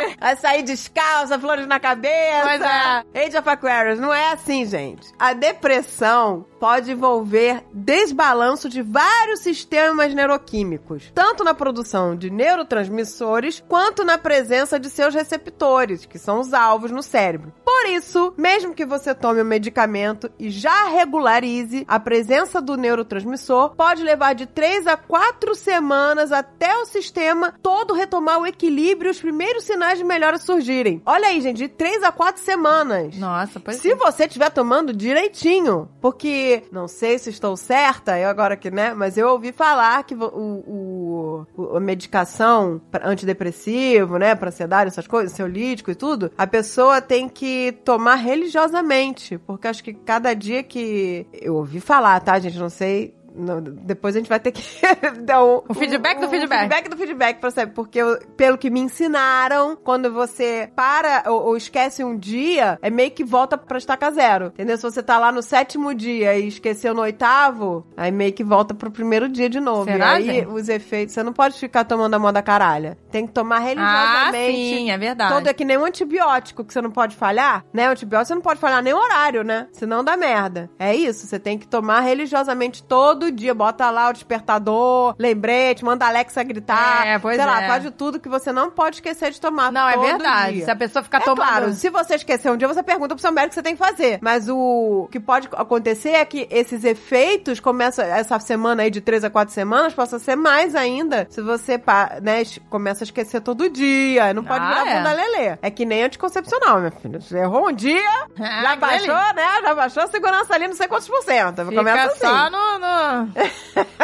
[0.40, 2.42] sair descalça, flores na cabeça.
[2.42, 3.26] Pois é.
[3.26, 3.98] Age of Aquarius.
[3.98, 5.06] Não é assim, gente.
[5.18, 14.04] A depressão pode envolver desbalanço de vários sistemas neuroquímicos, tanto na produção de neurotransmissores, quanto
[14.04, 17.52] na presença de seus receptores, que são os alvos no cérebro.
[17.64, 23.74] Por isso, mesmo que você tome o medicamento e já regularize a presença do neurotransmissor,
[23.76, 29.12] pode levar de 3 a 4 semanas até o sistema todo retomar o equilíbrio e
[29.12, 31.00] os primeiros sinais de melhora surgirem.
[31.06, 33.16] Olha aí, gente, de 3 a 4 semanas.
[33.16, 33.94] Nossa, pois Se é.
[33.94, 38.94] você estiver tomando direitinho, porque não sei se estou certa, eu agora que, né?
[38.94, 45.32] Mas eu ouvi falar que o, o- a medicação antidepressivo, né, para ansiedade, essas coisas,
[45.32, 51.26] ansiolítico e tudo, a pessoa tem que tomar religiosamente, porque acho que cada dia que
[51.32, 54.62] eu ouvi falar, tá, gente, não sei não, depois a gente vai ter que
[55.22, 56.60] dar um, O feedback do um feedback.
[56.60, 57.72] feedback do feedback saber.
[57.72, 62.90] Porque, eu- pelo que me ensinaram, quando você para ou, ou esquece um dia, é
[62.90, 64.46] meio que volta pra estaca zero.
[64.46, 64.76] Entendeu?
[64.76, 68.74] Se você tá lá no sétimo dia e esqueceu no oitavo, aí meio que volta
[68.74, 69.84] pro primeiro dia de novo.
[69.84, 70.46] Será, aí gente?
[70.48, 71.14] os efeitos.
[71.14, 72.96] Você não pode ficar tomando a moda caralha.
[73.10, 74.56] Tem que tomar Ah, religiosamente.
[74.76, 75.32] sim, é verdade.
[75.34, 77.88] Todo é que nem um antibiótico que você não pode falhar, né?
[77.88, 79.68] O antibiótico você não pode falhar nem horário, né?
[79.72, 80.70] Senão dá merda.
[80.78, 83.54] É isso, você tem que tomar religiosamente todo dia.
[83.54, 87.06] Bota lá o despertador, lembrete, manda a Alexa gritar.
[87.06, 87.66] É, pois sei lá, é.
[87.68, 90.52] faz de tudo que você não pode esquecer de tomar Não, é todo verdade.
[90.56, 90.64] dia.
[90.64, 91.36] Se a pessoa ficar É tomando.
[91.46, 93.76] claro, se você esquecer um dia, você pergunta pro seu médico o que você tem
[93.76, 94.18] que fazer.
[94.22, 99.24] Mas o que pode acontecer é que esses efeitos começam, essa semana aí de três
[99.24, 101.80] a quatro semanas, possa ser mais ainda se você,
[102.22, 104.32] né, começa a esquecer todo dia.
[104.34, 104.96] Não pode Ah, virar é.
[104.98, 105.58] bunda lelê.
[105.62, 107.20] É que nem anticoncepcional, minha filha.
[107.20, 108.00] Você errou um dia,
[108.40, 109.60] Ah, já baixou, né?
[109.62, 111.64] Já baixou a segurança ali, não sei quantos por cento.
[111.66, 112.18] Começa assim.
[112.26, 113.15] só no, no...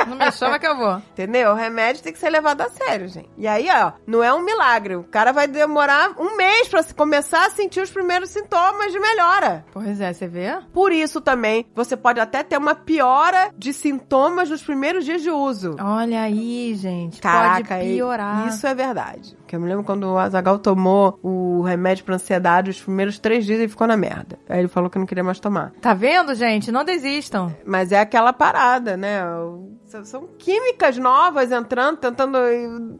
[0.06, 0.96] Não me chama que eu vou.
[1.12, 1.52] Entendeu?
[1.52, 3.28] O remédio tem que ser levado a sério, gente.
[3.36, 4.96] E aí, ó, não é um milagre.
[4.96, 9.64] O cara vai demorar um mês pra começar a sentir os primeiros sintomas de melhora.
[9.72, 10.58] Pois é, você vê?
[10.72, 15.30] Por isso também, você pode até ter uma piora de sintomas nos primeiros dias de
[15.30, 15.76] uso.
[15.80, 17.20] Olha aí, gente.
[17.20, 18.48] Caraca, pode piorar.
[18.48, 19.36] Isso é verdade.
[19.52, 23.58] Eu me lembro quando o Azagal tomou o remédio pra ansiedade, os primeiros três dias
[23.60, 24.38] ele ficou na merda.
[24.48, 25.72] Aí ele falou que não queria mais tomar.
[25.80, 26.72] Tá vendo, gente?
[26.72, 27.54] Não desistam.
[27.66, 29.24] Mas é aquela parada, né?
[29.26, 29.70] O-
[30.04, 32.38] são- químicas novas entrando, tentando.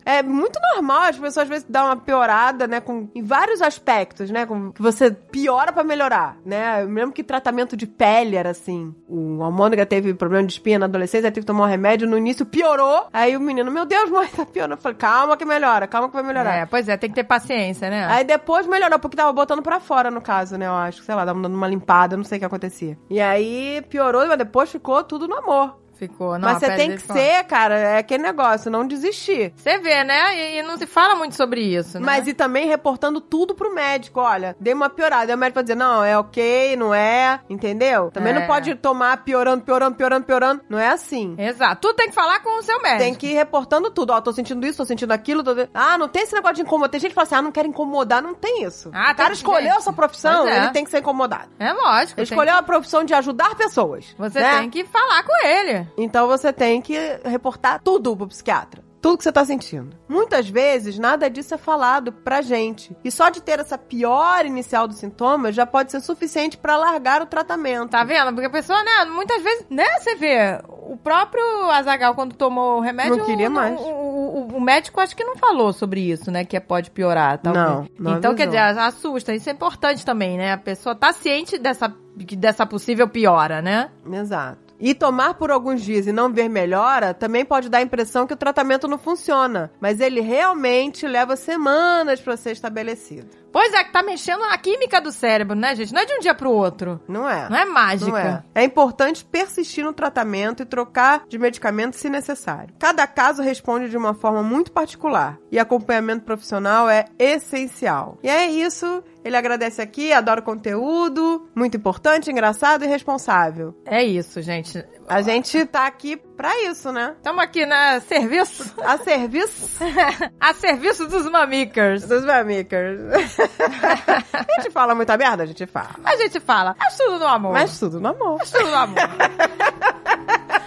[0.05, 2.81] É muito normal, as pessoas às vezes dão uma piorada, né?
[2.81, 4.47] Com, em vários aspectos, né?
[4.47, 6.83] Com, que você piora pra melhorar, né?
[6.83, 8.95] Eu lembro que tratamento de pele era assim.
[9.09, 12.45] O Almôndega teve problema de espinha na adolescência, teve que tomar um remédio, no início
[12.47, 13.07] piorou.
[13.13, 14.75] Aí o menino, meu Deus, mãe, tá piorando.
[14.75, 16.55] Eu falei, calma que melhora, calma que vai melhorar.
[16.57, 18.07] É, pois é, tem que ter paciência, né?
[18.07, 20.67] Aí depois melhorou, porque tava botando pra fora, no caso, né?
[20.67, 22.99] Eu acho, sei lá, tava dando uma limpada, não sei o que acontecia.
[23.11, 25.82] E aí piorou, mas depois ficou tudo no amor.
[26.03, 26.37] Ficou.
[26.37, 29.53] Não, mas você tem que ser, cara, é aquele negócio, não desistir.
[29.55, 30.37] Você vê, né?
[30.37, 32.05] E, e não se fala muito sobre isso, né?
[32.05, 35.31] Mas e também reportando tudo pro médico, olha, dei uma piorada.
[35.31, 38.11] Aí o médico vai dizer, não, é ok, não é, entendeu?
[38.11, 38.41] Também É.
[38.41, 40.61] não pode tomar piorando, piorando, piorando, piorando.
[40.69, 41.37] Não é assim.
[41.39, 41.81] Exato.
[41.89, 42.99] Tu tem que falar com o seu médico.
[43.03, 44.13] Tem que ir reportando tudo.
[44.13, 45.45] Ó, tô sentindo isso, tô sentindo aquilo.
[45.45, 45.53] Tô...
[45.73, 46.91] Ah, não tem esse negócio de incomodar.
[46.91, 48.21] Tem gente que fala assim, ah, não quero incomodar.
[48.21, 48.91] Não tem isso.
[48.93, 50.57] Ah, o cara escolheu essa profissão, é.
[50.59, 51.49] ele tem que ser incomodado.
[51.61, 52.19] É lógico.
[52.21, 54.07] Ele escolheu a profissão de ajudar pessoas.
[54.07, 54.61] que- Você né?
[54.61, 55.87] tem que falar com ele.
[55.97, 58.83] Então você tem que reportar tudo pro psiquiatra.
[59.01, 59.97] Tudo que você tá sentindo.
[60.09, 62.97] Muitas vezes, nada disso é falado pra gente.
[63.03, 67.21] E só de ter essa pior inicial dos sintomas já pode ser suficiente pra largar
[67.21, 67.91] o tratamento.
[67.91, 68.33] Tá vendo?
[68.33, 72.81] Porque a pessoa, né, muitas vezes, né, você vê, o próprio Azagal, quando tomou o
[72.81, 73.81] remédio, Não queria o, mais.
[73.81, 77.67] O, o- o médico acho que não falou sobre isso, né, que pode piorar, talvez.
[77.67, 78.69] Não, não Então, quer avisou.
[78.69, 79.35] dizer, assusta.
[79.35, 80.53] Isso é importante também, né?
[80.53, 81.93] A pessoa tá ciente dessa,
[82.39, 83.91] dessa possível piora, né?
[84.13, 84.62] Exato.
[84.85, 88.35] E tomar por alguns dias e não ver melhora também pode dar a impressão que
[88.35, 93.43] o tratamento não funciona, mas ele realmente leva semanas pra ser estabelecido.
[93.53, 95.93] Pois é, que tá mexendo na química do cérebro, né, gente?
[95.93, 96.99] Não é de um dia pro outro.
[97.07, 97.49] Não é?
[97.51, 98.11] Não é mágica.
[98.11, 98.43] Não é.
[98.55, 102.75] É importante persistir no tratamento e trocar de medicamento se necessário.
[102.79, 108.17] Cada caso responde de uma forma muito particular e acompanhamento profissional é essencial.
[108.23, 109.05] E é isso.
[109.25, 113.75] Ele agradece aqui, adora o conteúdo, muito importante, engraçado e responsável.
[113.87, 114.85] É isso, gente.
[115.09, 117.15] A gente tá aqui pra isso, né?
[117.17, 119.71] Estamos aqui na serviço, A serviço
[120.41, 122.05] a serviço dos mamikers.
[122.07, 123.01] dos mamikers.
[124.33, 125.45] a gente fala muita merda?
[125.45, 125.91] A gente fala.
[126.05, 127.53] A gente fala, é tudo no amor.
[127.53, 128.41] Mas tudo no amor.
[128.41, 128.99] É tudo no amor.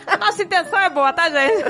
[0.08, 1.64] A nossa intenção é boa, tá, gente?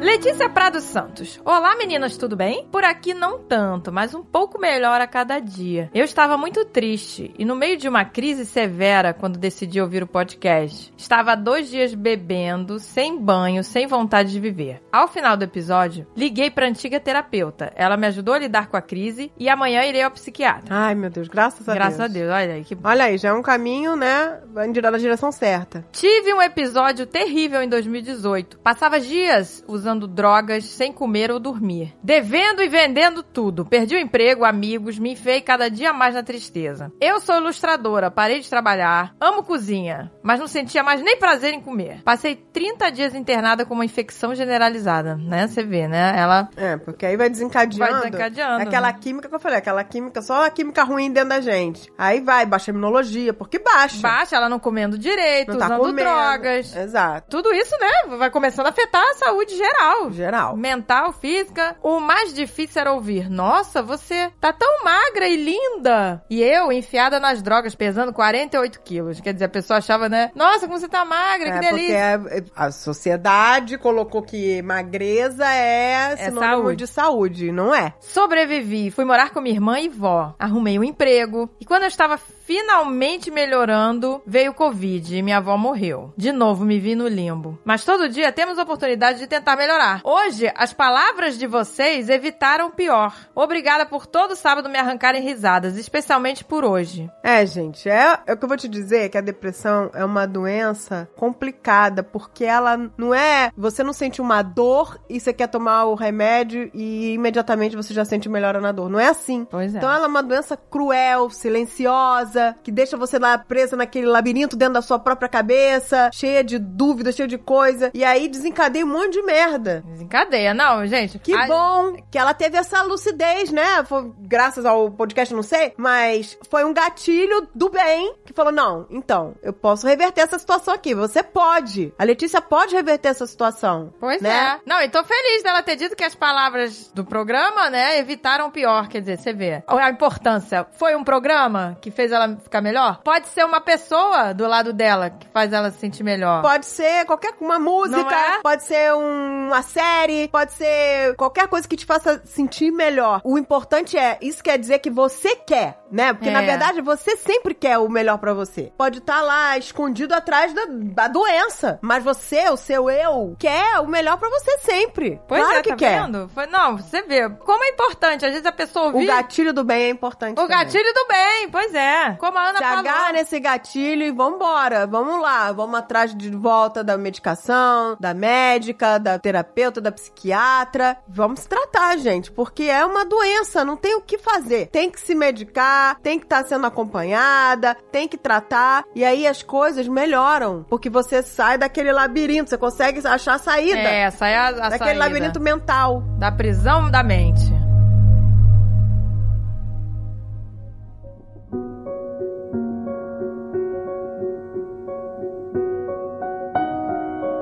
[0.00, 1.38] Letícia Prado Santos.
[1.44, 2.66] Olá, meninas, tudo bem?
[2.72, 5.90] Por aqui não tanto, mas um pouco melhor a cada dia.
[5.94, 10.06] Eu estava muito triste e no meio de uma crise severa quando decidi ouvir o
[10.06, 10.90] podcast.
[10.96, 14.82] Estava há dois dias bebendo, sem banho, sem vontade de viver.
[14.90, 17.70] Ao final do episódio, liguei para antiga terapeuta.
[17.76, 20.74] Ela me ajudou a lidar com a crise e amanhã irei ao psiquiatra.
[20.74, 22.10] Ai, meu Deus, graças a Graças Deus.
[22.10, 24.40] a Deus, olha aí que Olha aí, já é um caminho, né?
[24.50, 25.84] Vai na direção certa.
[25.92, 28.58] Tive um episódio terrível em 2018.
[28.60, 31.94] Passava dias usando drogas sem comer ou dormir.
[32.02, 33.64] Devendo e vendendo tudo.
[33.64, 36.92] Perdi o emprego, amigos, me enfiei cada dia mais na tristeza.
[37.00, 41.60] Eu sou ilustradora, parei de trabalhar, amo cozinha, mas não sentia mais nem prazer em
[41.60, 42.02] comer.
[42.04, 45.46] Passei 30 dias internada com uma infecção generalizada, né?
[45.46, 46.14] Você vê, né?
[46.16, 47.78] Ela É, porque aí vai desencadeando.
[47.78, 48.98] Vai desencadeando, Aquela né?
[49.00, 51.90] química que eu falei, aquela química, só a química ruim dentro da gente.
[51.96, 54.00] Aí vai, baixa a imunologia, porque baixa.
[54.00, 55.96] baixa, ela não comendo direito, Não tá usando comendo.
[56.10, 56.74] drogas.
[56.76, 57.26] Exato.
[57.30, 58.16] Tudo isso, né?
[58.16, 59.70] Vai começando a afetar a saúde geral.
[60.10, 60.56] Geral.
[60.56, 61.76] Mental, física.
[61.82, 66.22] O mais difícil era ouvir: Nossa, você tá tão magra e linda.
[66.28, 69.20] E eu, enfiada nas drogas, pesando 48 quilos.
[69.20, 70.30] Quer dizer, a pessoa achava, né?
[70.34, 71.96] Nossa, como você tá magra, que É, porque delícia.
[71.96, 76.76] é- a sociedade colocou que magreza é sinônimo saúde.
[76.76, 77.94] de saúde, não é?
[78.00, 80.34] Sobrevivi, fui morar com minha irmã e vó.
[80.38, 81.48] Arrumei um emprego.
[81.60, 82.18] E quando eu estava
[82.50, 86.12] finalmente melhorando, veio o Covid e minha avó morreu.
[86.16, 87.56] De novo me vi no limbo.
[87.64, 90.00] Mas todo dia temos a oportunidade de tentar melhorar.
[90.02, 93.14] Hoje, as palavras de vocês evitaram o pior.
[93.36, 97.08] Obrigada por todo sábado me arrancarem risadas, especialmente por hoje.
[97.22, 100.26] É, gente, é, é o que eu vou te dizer, que a depressão é uma
[100.26, 105.84] doença complicada, porque ela não é, você não sente uma dor e você quer tomar
[105.84, 108.90] o remédio e imediatamente você já sente melhora na dor.
[108.90, 109.46] Não é assim.
[109.48, 109.78] Pois é.
[109.78, 114.74] Então ela é uma doença cruel, silenciosa, que deixa você lá presa naquele labirinto dentro
[114.74, 119.12] da sua própria cabeça, cheia de dúvidas, cheia de coisa, e aí desencadeia um monte
[119.14, 119.82] de merda.
[119.86, 121.18] Desencadeia, não, gente.
[121.18, 123.84] Que a- bom que ela teve essa lucidez, né?
[123.84, 128.86] Foi graças ao podcast, não sei, mas foi um gatilho do bem que falou: não,
[128.90, 130.94] então, eu posso reverter essa situação aqui.
[130.94, 131.92] Você pode.
[131.98, 133.92] A Letícia pode reverter essa situação.
[134.00, 134.30] Pois né?
[134.30, 134.60] é.
[134.68, 138.50] Não, e tô feliz dela ter dito que as palavras do programa, né, evitaram o
[138.50, 138.88] pior.
[138.88, 139.62] Quer dizer, você vê.
[139.66, 140.66] A importância.
[140.72, 143.00] Foi um programa que fez ela ela ficar melhor?
[143.02, 146.42] Pode ser uma pessoa do lado dela que faz ela se sentir melhor.
[146.42, 148.38] Pode ser qualquer uma música, é?
[148.42, 153.20] pode ser um- uma série, pode ser qualquer coisa que te faça sentir melhor.
[153.24, 156.12] O importante é, isso quer dizer que você quer, né?
[156.12, 156.46] Porque na É.
[156.46, 158.72] verdade você sempre quer o melhor pra você.
[158.76, 163.86] Pode estar lá escondido atrás da, da doença, mas você, o seu eu, quer o
[163.86, 165.20] melhor pra você sempre.
[165.26, 166.02] Pois claro é, que tá quer.
[166.02, 166.28] vendo?
[166.34, 167.28] Foi, não, você vê.
[167.28, 168.24] Como é importante.
[168.24, 169.06] Às vezes a pessoa O ouvir...
[169.06, 170.32] gatilho do bem é importante.
[170.32, 170.56] O também.
[170.58, 172.09] gatilho do bem, pois é.
[172.18, 172.78] Como a Ana Se falou.
[172.78, 174.86] agarra nesse gatilho e vambora.
[174.86, 175.52] Vamos lá.
[175.52, 180.96] Vamos atrás de volta da medicação, da médica, da terapeuta, da psiquiatra.
[181.08, 182.30] Vamos se tratar, gente.
[182.30, 184.66] Porque é uma doença, não tem o que fazer.
[184.68, 188.84] Tem que se medicar, tem que estar sendo acompanhada, tem que tratar.
[188.94, 190.64] E aí as coisas melhoram.
[190.68, 193.78] Porque você sai daquele labirinto, você consegue achar a saída.
[193.78, 194.98] É, é a, a daquele saída.
[194.98, 196.02] labirinto mental.
[196.18, 197.59] Da prisão da mente.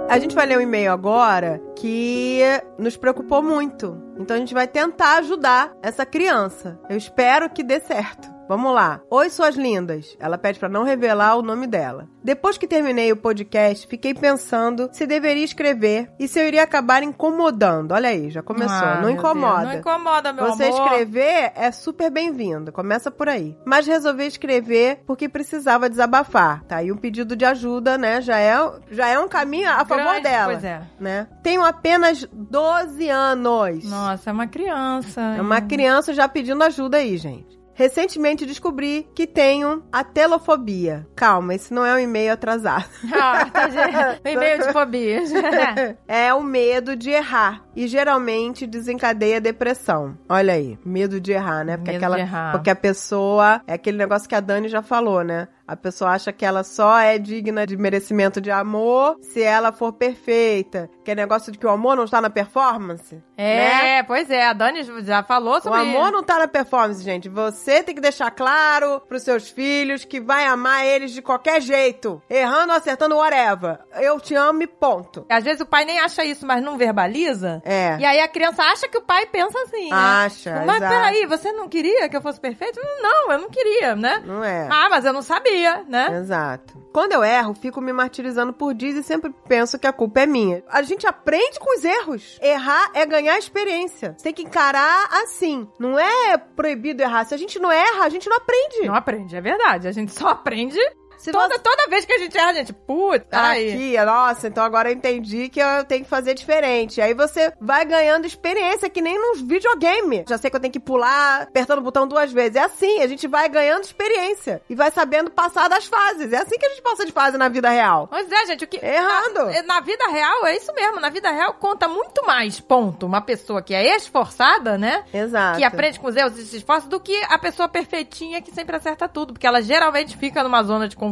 [0.09, 2.40] A gente vai ler um e-mail agora que
[2.79, 4.03] nos preocupou muito.
[4.18, 6.81] Então a gente vai tentar ajudar essa criança.
[6.88, 8.38] Eu espero que dê certo.
[8.48, 9.00] Vamos lá.
[9.11, 10.16] Oi, suas lindas.
[10.18, 12.08] Ela pede pra não revelar o nome dela.
[12.24, 17.02] Depois que terminei o podcast, fiquei pensando se deveria escrever e se eu iria acabar
[17.02, 17.92] incomodando.
[17.92, 18.74] Olha aí, já começou.
[18.74, 19.61] Ah, não incomoda.
[19.61, 20.80] Deus, Não incomoda, meu Você amor.
[20.82, 23.54] escrever é super bem-vindo, começa por aí.
[23.66, 26.64] Mas resolvi escrever porque precisava desabafar.
[26.64, 28.22] Tá aí um pedido de ajuda, né?
[28.22, 28.56] Já é,
[28.90, 30.52] já é um caminho a favor Grande, dela.
[30.52, 30.82] Pois é.
[30.98, 31.26] Né?
[31.42, 33.84] Tenho apenas 12 anos.
[33.84, 35.20] Nossa, é uma criança.
[35.20, 37.58] É uma criança já pedindo ajuda aí, gente.
[37.79, 41.07] Recentemente descobri que tenho a telofobia.
[41.14, 42.87] Calma, esse não é um e-mail atrasado.
[43.12, 43.69] Ah, tá.
[44.25, 45.31] Um e-mail de fobias.
[46.09, 47.64] é o medo de errar.
[47.79, 50.19] E geralmente desencadeia depressão.
[50.29, 51.77] Olha aí, medo de errar, né?
[51.77, 52.51] Porque, Medo aquela, de errar.
[52.51, 53.62] porque a pessoa.
[53.69, 55.47] É aquele negócio que a Dani já falou, né?
[55.69, 59.93] A pessoa acha que ela só é digna de merecimento de amor se ela for
[59.93, 60.88] perfeita.
[61.05, 63.14] Que é negócio de que o amor não está na performance.
[63.37, 63.99] né?
[63.99, 64.47] É, pois é.
[64.47, 67.29] A Dani já falou O sobre amor não tá na performance, gente.
[67.29, 72.23] Você tem que deixar claro pros seus filhos que vai amar eles de qualquer jeito.
[72.31, 73.79] Errando ou acertando, whatever.
[74.01, 75.27] Eu te amo e ponto.
[75.29, 77.61] Às vezes o pai nem acha isso, mas não verbaliza.
[77.68, 77.98] É.
[78.00, 79.96] E aí a criança acha que o pai pensa assim, né?
[79.96, 80.94] Acha, Mas exato.
[80.94, 82.81] peraí, você não queria que eu fosse perfeito?
[83.02, 84.22] Não, eu não queria, né?
[84.24, 84.66] Não é?
[84.70, 86.09] Ah, mas eu não sabia, né?
[86.18, 86.78] Exato.
[86.92, 90.26] Quando eu erro, fico me martirizando por dias e sempre penso que a culpa é
[90.26, 90.64] minha.
[90.68, 92.38] A gente aprende com os erros.
[92.40, 94.14] Errar é ganhar experiência.
[94.16, 95.68] Você tem que encarar assim.
[95.78, 97.24] Não é proibido errar.
[97.26, 98.87] Se a gente não erra, a gente não aprende.
[98.87, 99.87] Não aprende, é verdade.
[99.87, 100.81] A gente só aprende
[101.18, 103.72] Se toda, toda vez que a gente erra, a gente, puta, aí.
[103.72, 107.00] Aqui, nossa, então agora eu entendi que eu tenho que fazer diferente.
[107.00, 110.24] Aí você vai ganhando experiência, que nem nos videogame.
[110.28, 112.57] Já sei que eu tenho que pular apertando o botão duas vezes.
[112.57, 114.62] É assim, a gente vai ganhando experiência.
[114.70, 116.33] E vai sabendo passar das fases.
[116.33, 118.07] É assim que a gente passa de fase na vida real.
[118.09, 118.78] Pois é, gente, o que.
[118.78, 119.46] Errando.
[119.66, 121.00] Na, na vida real, é isso mesmo.
[121.00, 123.07] Na vida real conta muito mais, ponto.
[123.07, 125.04] Uma pessoa que é esforçada, né?
[125.12, 125.59] Exato.
[125.59, 128.76] Que aprende com os erros e se esforça, do que a pessoa perfeitinha que sempre
[128.76, 129.33] acerta tudo.
[129.33, 131.08] Porque ela geralmente fica numa zona de conforto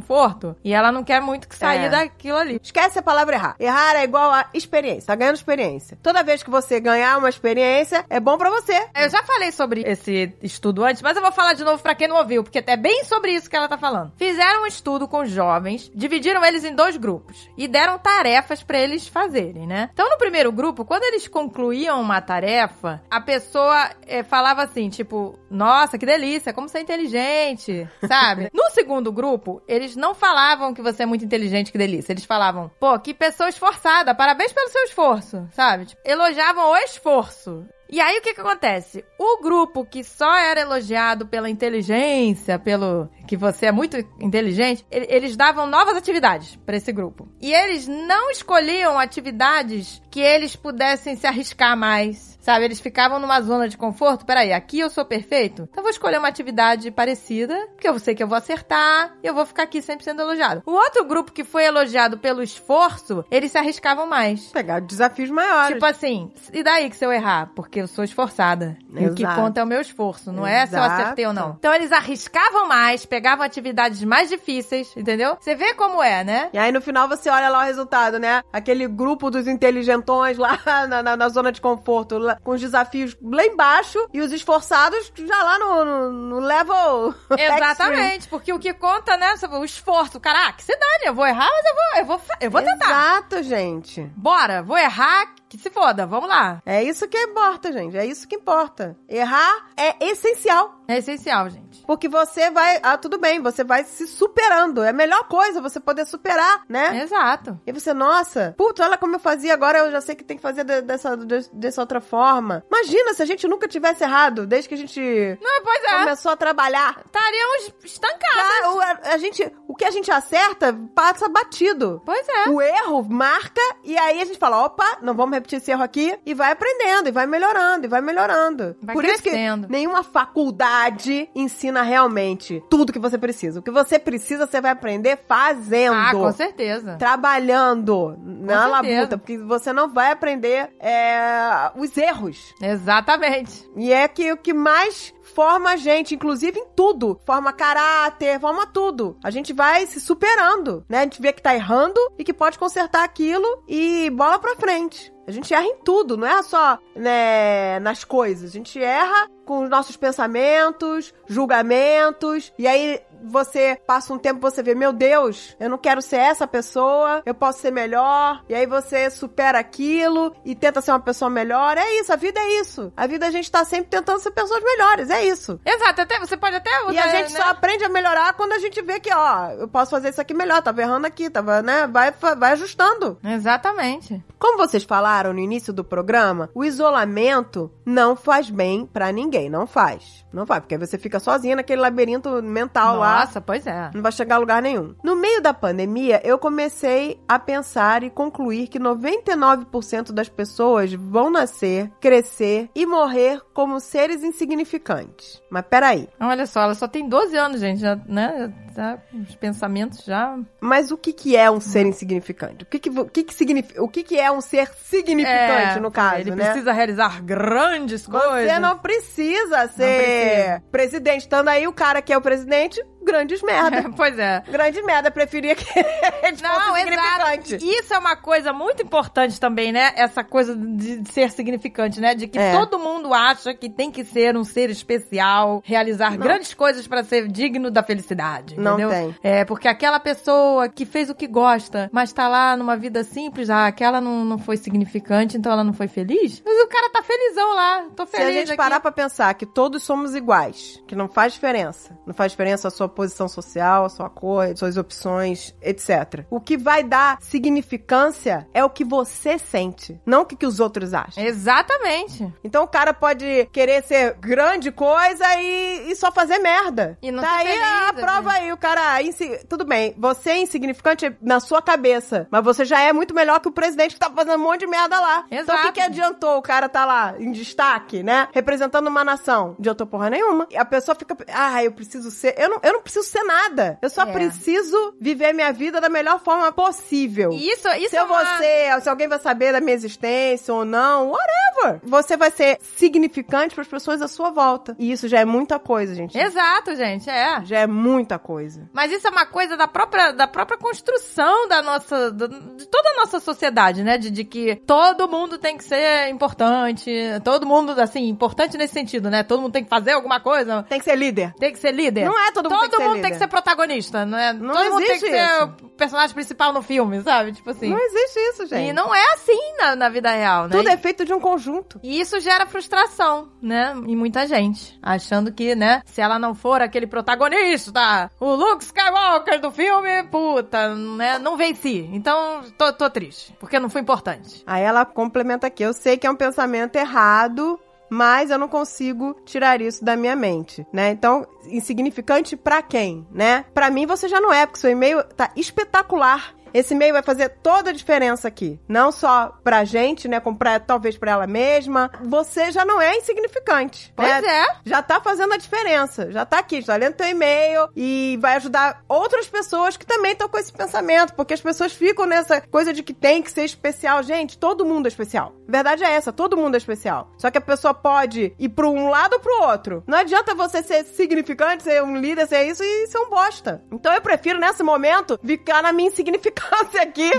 [0.65, 1.89] e ela não quer muito que sair É.
[1.89, 2.61] daquilo ali.
[2.63, 3.57] Esquece a palavra errar.
[3.59, 5.07] Errar é igual a experiência.
[5.07, 5.99] Tá ganhando experiência.
[6.03, 8.87] Toda vez que você ganhar uma experiência, é bom pra você.
[8.95, 12.09] Eu já falei sobre esse estudo antes, mas eu vou falar de novo pra quem
[12.09, 14.13] não ouviu, porque é bem sobre isso que ela tá falando.
[14.17, 19.07] Fizeram um estudo com jovens, dividiram eles em dois grupos e deram tarefas pra eles
[19.07, 19.91] fazerem, né?
[19.93, 25.39] Então, no primeiro grupo, quando eles concluíam uma tarefa, a pessoa eh, falava assim, tipo,
[25.51, 28.51] nossa, que delícia, como você é inteligente, sabe?
[28.55, 32.13] no segundo grupo, eles não falavam que você é muito inteligente, que delícia.
[32.13, 35.87] Eles falavam, pô, que pessoa esforçada, parabéns pelo seu esforço, sabe?
[35.87, 37.65] Tipo, elogiavam o esforço.
[37.89, 39.05] E aí o que que acontece?
[39.17, 45.07] O grupo que só era elogiado pela inteligência, pelo que você é muito inteligente, ele-
[45.09, 47.29] eles davam novas atividades pra esse grupo.
[47.41, 52.36] E eles não escolhiam atividades que eles pudessem se arriscar mais.
[52.47, 54.25] Sabe, eles ficavam numa zona de conforto.
[54.25, 55.63] Peraí, aqui eu sou perfeito?
[55.63, 59.27] Então eu vou escolher uma atividade parecida, porque eu sei que eu vou acertar e
[59.27, 60.63] eu vou ficar aqui sempre sendo elogiado.
[60.65, 64.47] O outro grupo que foi elogiado pelo esforço, eles se arriscavam mais.
[64.53, 65.73] Pegar desafios maiores.
[65.75, 67.51] Tipo assim, e daí que se eu errar?
[67.57, 68.77] Porque eu sou esforçada.
[68.95, 69.41] E o que Exato.
[69.41, 71.03] conta é o meu esforço, não é se eu Exato.
[71.03, 71.57] acertei ou não.
[71.59, 75.37] Então eles arriscavam mais, pegavam atividades mais difíceis, entendeu?
[75.41, 76.49] Você vê como é, né?
[76.53, 78.41] E aí no final você olha lá o resultado, né?
[78.53, 80.57] Aquele grupo dos inteligentões lá
[80.89, 85.43] na, na- na zona de conforto, com os desafios lá embaixo e os esforçados já
[85.43, 87.15] lá no, no, no level.
[87.37, 89.35] Exatamente, porque o que conta, né?
[89.53, 90.21] O esforço.
[90.21, 92.87] Caraca, se dane, eu vou errar, mas eu vou, eu vou, eu vou tentar.
[92.87, 94.03] Exato, gente.
[94.17, 96.61] Bora, vou errar, que se foda, vamos lá.
[96.67, 97.97] É isso que importa, gente.
[97.97, 98.97] É isso que importa.
[99.09, 100.75] Errar é essencial.
[100.89, 101.85] É essencial, gente.
[101.85, 102.79] Porque você vai.
[102.83, 104.83] Ah, tudo bem, você vai se superando.
[104.83, 107.01] É a melhor coisa você poder superar, né?
[107.03, 107.61] Exato.
[107.67, 110.43] E você, nossa, puta, olha como eu fazia agora, eu já sei que tem que
[110.43, 112.65] fazer de- dessa, de- dessa outra forma.
[112.71, 115.01] Imagina se a gente nunca tivesse errado, desde que a gente
[115.43, 115.99] Não, pois é.
[116.01, 117.01] começou a trabalhar.
[117.05, 118.77] Estaríamos estancados.
[118.81, 122.01] Tá, a, a gente, o que a gente acerta passa batido.
[122.05, 122.49] Pois é.
[122.49, 126.19] O erro marca e aí a gente fala, opa, não vamos repetir esse erro aqui
[126.25, 128.77] e vai aprendendo, e vai melhorando, e vai melhorando.
[128.83, 129.67] Vai Por isso crescendo.
[129.67, 133.61] que nenhuma faculdade ensina realmente tudo que você precisa.
[133.61, 135.95] O que você precisa, você vai aprender fazendo.
[135.95, 136.97] Ah, com certeza.
[136.97, 138.69] Trabalhando na certeza.
[138.69, 142.55] labuta, porque você não vai aprender é, os erros.
[142.61, 143.69] Exatamente.
[143.77, 147.21] E é que o que mais forma a gente, inclusive em tudo.
[147.25, 149.17] Forma caráter, forma tudo.
[149.23, 151.01] A gente vai se superando, né?
[151.01, 155.13] A gente vê que tá errando e que pode consertar aquilo e bola pra frente.
[155.27, 158.51] A gente erra em tudo, não é só né, nas coisas.
[158.51, 164.63] A gente erra com os nossos pensamentos, julgamentos, e aí você passa um tempo você
[164.63, 168.67] vê, meu Deus, eu não quero ser essa pessoa, eu posso ser melhor, e aí
[168.67, 171.77] você supera aquilo e tenta ser uma pessoa melhor.
[171.77, 172.93] É isso, a vida é isso.
[172.97, 175.61] A vida a gente tá sempre tentando ser pessoas melhores, é isso.
[175.65, 177.41] Exato, até, você pode até E a gente né?
[177.41, 180.35] só aprende a melhorar quando a gente vê que, ó, eu posso fazer isso aqui
[180.35, 181.87] melhor, tava errando aqui, tava, né?
[181.87, 183.19] Vai, vai ajustando.
[183.25, 184.23] Exatamente.
[184.39, 189.67] Como vocês falaram no início do programa, o isolamento não faz bem pra ninguém, não
[189.67, 190.25] faz.
[190.33, 193.16] Não faz, porque aí você fica sozinha naquele labirinto mental lá.
[193.21, 193.91] Nossa, pois é.
[193.95, 194.95] Não vai chegar a lugar nenhum.
[195.03, 201.31] No meio da pandemia, eu comecei a pensar e concluir que 99% das pessoas vão
[201.31, 205.43] nascer, crescer e morrer como seres insignificantes.
[205.51, 206.09] Mas peraí.
[206.21, 208.53] Olha só, ela só tem 12 anos, gente, já, né?
[208.75, 210.39] Tá, os pensamentos já.
[210.61, 212.65] Mas o que, que é um ser insignificante?
[212.65, 213.83] O que, que, o que, que significa?
[213.83, 216.45] O que, que é um ser significante, É, no caso, Ele né?
[216.45, 218.51] precisa realizar grandes coisas.
[218.51, 220.63] Você não precisa ser precisa.
[220.71, 221.21] presidente.
[221.23, 223.89] Estando aí o cara que é o presidente, grandes merda.
[223.97, 224.43] pois é.
[224.49, 225.65] Grande merda, preferia que
[226.43, 227.16] Não, exato.
[227.31, 227.65] Significante.
[227.79, 229.93] Isso é uma coisa muito importante também, né?
[229.97, 232.15] Essa coisa de ser significante, né?
[232.15, 232.53] De que É.
[232.53, 237.29] todo mundo acha que tem que ser um ser especial, realizar grandes coisas pra ser
[237.29, 238.59] digno da felicidade.
[238.59, 238.91] Não entendeu?
[238.91, 239.17] tem.
[239.23, 243.51] É, porque aquela pessoa que fez o que gosta, mas tá lá numa vida simples,
[243.51, 246.43] ah, aquela não, não foi significante, então ela não foi feliz.
[246.45, 247.85] Mas o cara tá felizão lá.
[247.95, 248.29] Tô Se feliz.
[248.29, 248.57] a gente aqui.
[248.57, 251.97] parar pra pensar que todos somos iguais, que não faz diferença.
[252.07, 256.25] Não faz diferença a sua posição social, a sua cor, suas opções, etc.
[256.31, 260.61] O que vai dar significância é o que você sente, não o que, que os
[260.61, 261.23] outros acham.
[261.23, 262.33] Exatamente.
[262.45, 266.99] Então o cara pode querer ser grande coisa e, e só fazer merda.
[267.03, 269.03] E não tá aí a feliz, prova aí, o cara.
[269.03, 273.41] insi- Tudo bem, você é insignificante na sua cabeça, mas você já é muito melhor
[273.41, 275.25] que o presidente que tá fazendo um monte de merda lá.
[275.31, 275.73] Então o que, Exato.
[275.73, 278.29] que adiantou o cara tá lá em destaque, né?
[278.33, 279.57] Representando uma nação?
[279.59, 280.47] Adiantou porra nenhuma.
[280.51, 281.17] E a pessoa fica.
[281.33, 282.35] Ah, eu preciso ser.
[282.39, 283.79] Eu não, eu não preciso ser nada.
[283.83, 284.13] Eu só É.
[284.13, 287.06] preciso viver minha vida da melhor forma possível.
[287.33, 288.39] E isso, isso Se é uma...
[288.39, 291.81] ser, se alguém vai saber da minha existência ou não, whatever.
[291.85, 294.75] Você vai ser significante para as pessoas à sua volta.
[294.79, 296.17] E isso já é muita coisa, gente.
[296.19, 297.45] Exato, gente, é.
[297.45, 298.69] Já é muita coisa.
[298.73, 302.11] Mas isso é uma coisa da própria, da própria construção da nossa.
[302.11, 303.99] do- de toda a nossa sociedade, né?
[303.99, 306.91] De, de que todo mundo tem que ser importante.
[307.25, 309.23] Todo mundo, assim, importante nesse sentido, né?
[309.23, 310.63] Todo mundo tem que fazer alguma coisa.
[310.69, 311.33] Tem que ser líder.
[311.39, 312.05] Tem que ser líder.
[312.07, 313.03] Não é todo mundo tem que ser mundo líder.
[313.03, 314.33] tem que ser protagonista, não é?
[314.33, 317.33] Não todo mundo tem que ser o personagem principal no filme, sabe?
[317.33, 317.69] Tipo assim.
[317.69, 318.69] Não existe isso, gente.
[318.69, 320.57] e não é assim na, na vida real, né?
[320.57, 321.81] Tudo é feito de um conjunto.
[321.83, 323.75] E isso gera frustração, né?
[323.87, 324.79] Em muita gente.
[324.83, 330.75] Achando que, né, se ela não for aquele protagonista, o Luke Skywalker do filme, puta,
[330.75, 331.89] né, não venci.
[331.93, 334.43] Então, tô, tô triste, porque não foi importante.
[334.47, 335.63] Aí ela complementa aqui.
[335.63, 340.17] Eu sei que é um pensamento errado, mas eu não consigo tirar isso da minha
[340.17, 340.91] mente, né?
[340.91, 343.45] Então, insignificante pra quem, né?
[343.55, 346.35] Pra mim você já não é, porque seu e-mail tá espetacular.
[346.57, 348.59] Esse e-mail vai fazer toda a diferença aqui.
[348.67, 350.21] Não só pra gente, né?
[350.21, 351.91] Como pra, talvez pra ela mesma.
[352.01, 353.93] Você já não é insignificante.
[353.95, 354.27] Pois né?
[354.27, 354.47] é.
[354.65, 356.11] Já tá fazendo a diferença.
[356.11, 360.31] Já tá aqui, está lendo teu e-mail e vai ajudar outras pessoas que também estão
[360.31, 361.13] com esse pensamento.
[361.13, 364.03] Porque as pessoas ficam nessa coisa de que tem que ser especial.
[364.03, 365.35] Gente, todo mundo é especial.
[365.47, 367.11] A verdade é essa, todo mundo é especial.
[367.19, 369.85] Só que a pessoa pode ir pra um lado ou pro outro.
[369.87, 373.63] Não adianta você ser significante, ser um líder, ser isso e ser um bosta.
[373.71, 376.46] Então eu prefiro, nesse momento, ficar na minha insignificância
[376.81, 377.11] aqui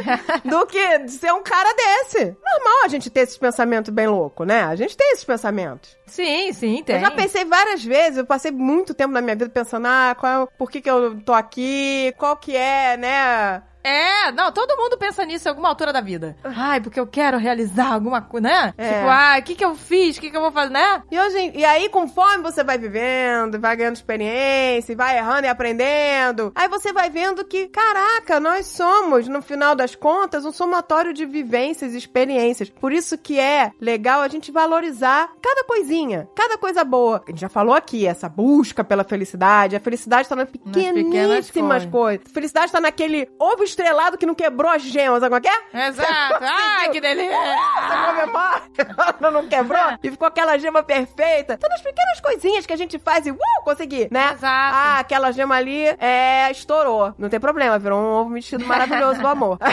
[0.46, 2.26] do que ser um cara desse.
[2.26, 4.64] Normal a gente ter esses pensamentos bem loucos, né?
[4.64, 5.98] A gente tem esses pensamentos.
[6.06, 6.96] Sim, sim, tem.
[6.96, 10.44] Eu já pensei várias vezes, eu passei muito tempo na minha vida pensando, ah, qual,
[10.44, 13.64] é por que, que eu tô aqui, qual que é, né?
[13.88, 16.36] É, não, todo mundo pensa nisso em alguma altura da vida.
[16.44, 18.74] Ai, porque eu quero realizar alguma coisa, né?
[18.78, 18.94] É.
[18.94, 20.18] Tipo, ai, o que que eu fiz?
[20.18, 21.04] O que que eu vou fazer, né?
[21.10, 26.52] E, hoje, e aí, conforme você vai vivendo, vai ganhando experiência, vai errando e aprendendo,
[26.54, 31.26] aí você vai vendo que, caraca, nós somos, no final das contas, um somatório de
[31.26, 32.70] vivências e experiências.
[32.70, 37.24] Por isso que é legal a gente valorizar cada coisinha, cada coisa boa.
[37.26, 39.76] A gente já falou aqui, essa busca pela felicidade.
[39.76, 42.26] A felicidade tá nas pequeníssimas pequenas coisas.
[42.30, 45.88] A felicidade tá naquele ovo estrelado que não quebrou as gemas, sabe qual que é?
[45.88, 46.40] Exato.
[46.44, 47.38] ai, que delícia.
[47.38, 48.62] Você comemora,
[49.32, 51.58] não quebrou e ficou aquela gema perfeita.
[51.62, 54.32] São as pequenas coisinhas que a gente faz e, uh, consegui, né?
[54.34, 54.46] Exato.
[54.76, 57.14] Ah, aquela gema ali, é, estourou.
[57.18, 59.60] Não tem problema, virou um ovo mexido maravilhoso do amor.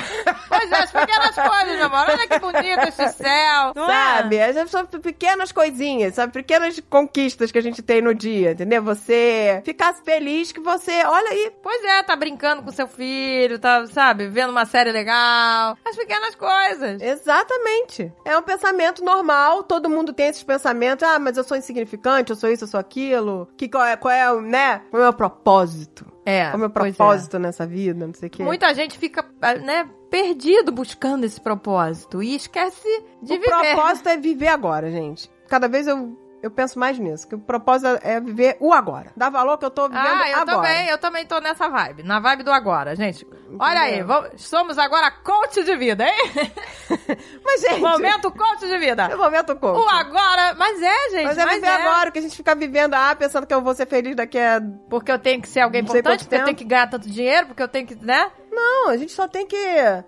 [0.47, 2.07] Pois é, as pequenas coisas, meu amor.
[2.11, 3.73] Olha que bonito esse céu.
[3.75, 4.17] Não é?
[4.19, 4.41] Sabe?
[4.41, 6.33] As- São pequenas coisinhas, sabe?
[6.33, 8.83] Pequenas conquistas que a gente tem no dia, entendeu?
[8.83, 13.85] Você ficar feliz que você, olha aí, Pois é, tá brincando com seu filho, tá,
[13.95, 15.79] sabe, vendo uma série legal.
[15.85, 17.01] As pequenas coisas.
[17.01, 18.13] Exatamente.
[18.25, 21.07] É um pensamento normal, todo mundo tem esses pensamentos.
[21.07, 23.49] Ah, mas eu sou insignificante, eu sou isso, eu sou aquilo.
[23.57, 24.83] Que, qual, é, qual é o, né?
[24.91, 26.05] Qual é o meu propósito?
[26.27, 26.45] É.
[26.45, 26.71] Qual é o meu é.
[26.71, 28.07] propósito nessa vida?
[28.07, 28.43] Não sei o quê.
[28.43, 32.89] Muita gente fica, ah, né, perdido buscando esse propósito e esquece
[33.23, 33.49] de o viver.
[33.49, 35.31] propósito é viver agora, gente.
[35.49, 37.27] Cada vez eu, eu penso mais nisso.
[37.27, 39.11] Que o propósito é viver o agora.
[39.17, 40.57] Dá valor que eu tô vivendo Ah, eu agora.
[40.57, 43.27] também, eu também tô nessa vibe, na vibe do agora, gente.
[43.59, 46.15] Olha aí, vamos- somos agora coach de vida, hein?
[47.45, 47.81] Mas, gente...
[47.81, 49.15] Momento coach de É vida.
[49.15, 49.79] o momento coach.
[49.79, 53.15] O agora, mas é, gente, Mas é viver agora, que a gente fica vivendo, ah,
[53.17, 54.61] pensando que eu vou ser feliz daqui a...
[54.91, 56.45] Porque eu tenho que ser alguém importante, porque eu tempo.
[56.47, 58.31] tenho que ganhar tanto dinheiro, porque eu tenho que, né?
[58.55, 59.57] Não, a gente só tem que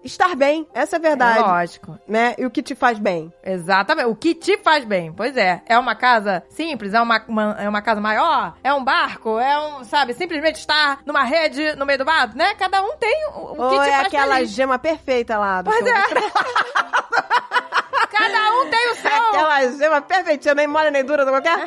[0.04, 0.66] estar bem.
[0.72, 1.40] Essa é a verdade.
[1.40, 1.98] Lógico.
[2.06, 2.34] Né?
[2.38, 3.32] E o que te faz bem.
[3.42, 4.06] Exatamente.
[4.08, 5.12] O que te faz bem.
[5.12, 5.62] Pois é.
[5.66, 6.94] É uma casa simples?
[6.94, 8.54] É uma, uma- é uma casa maior?
[8.62, 9.38] É um barco?
[9.38, 12.54] É um, sabe, simplesmente estar numa rede no meio do mato, né?
[12.54, 14.50] Cada um tem o, o que Ou te é faz aquela feliz.
[14.50, 15.62] gema perfeita lá.
[15.62, 15.92] Do Pois é.
[18.10, 19.10] Cada um tem o seu.
[19.10, 21.58] Aquela gema perfeitinha, nem mole nem dura, não qualquer.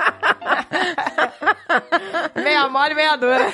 [2.34, 3.52] Meia mole, meia dura.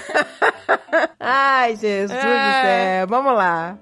[1.21, 2.99] Ai, Jesus do É.
[2.99, 3.07] céu.
[3.09, 3.77] Vamos lá.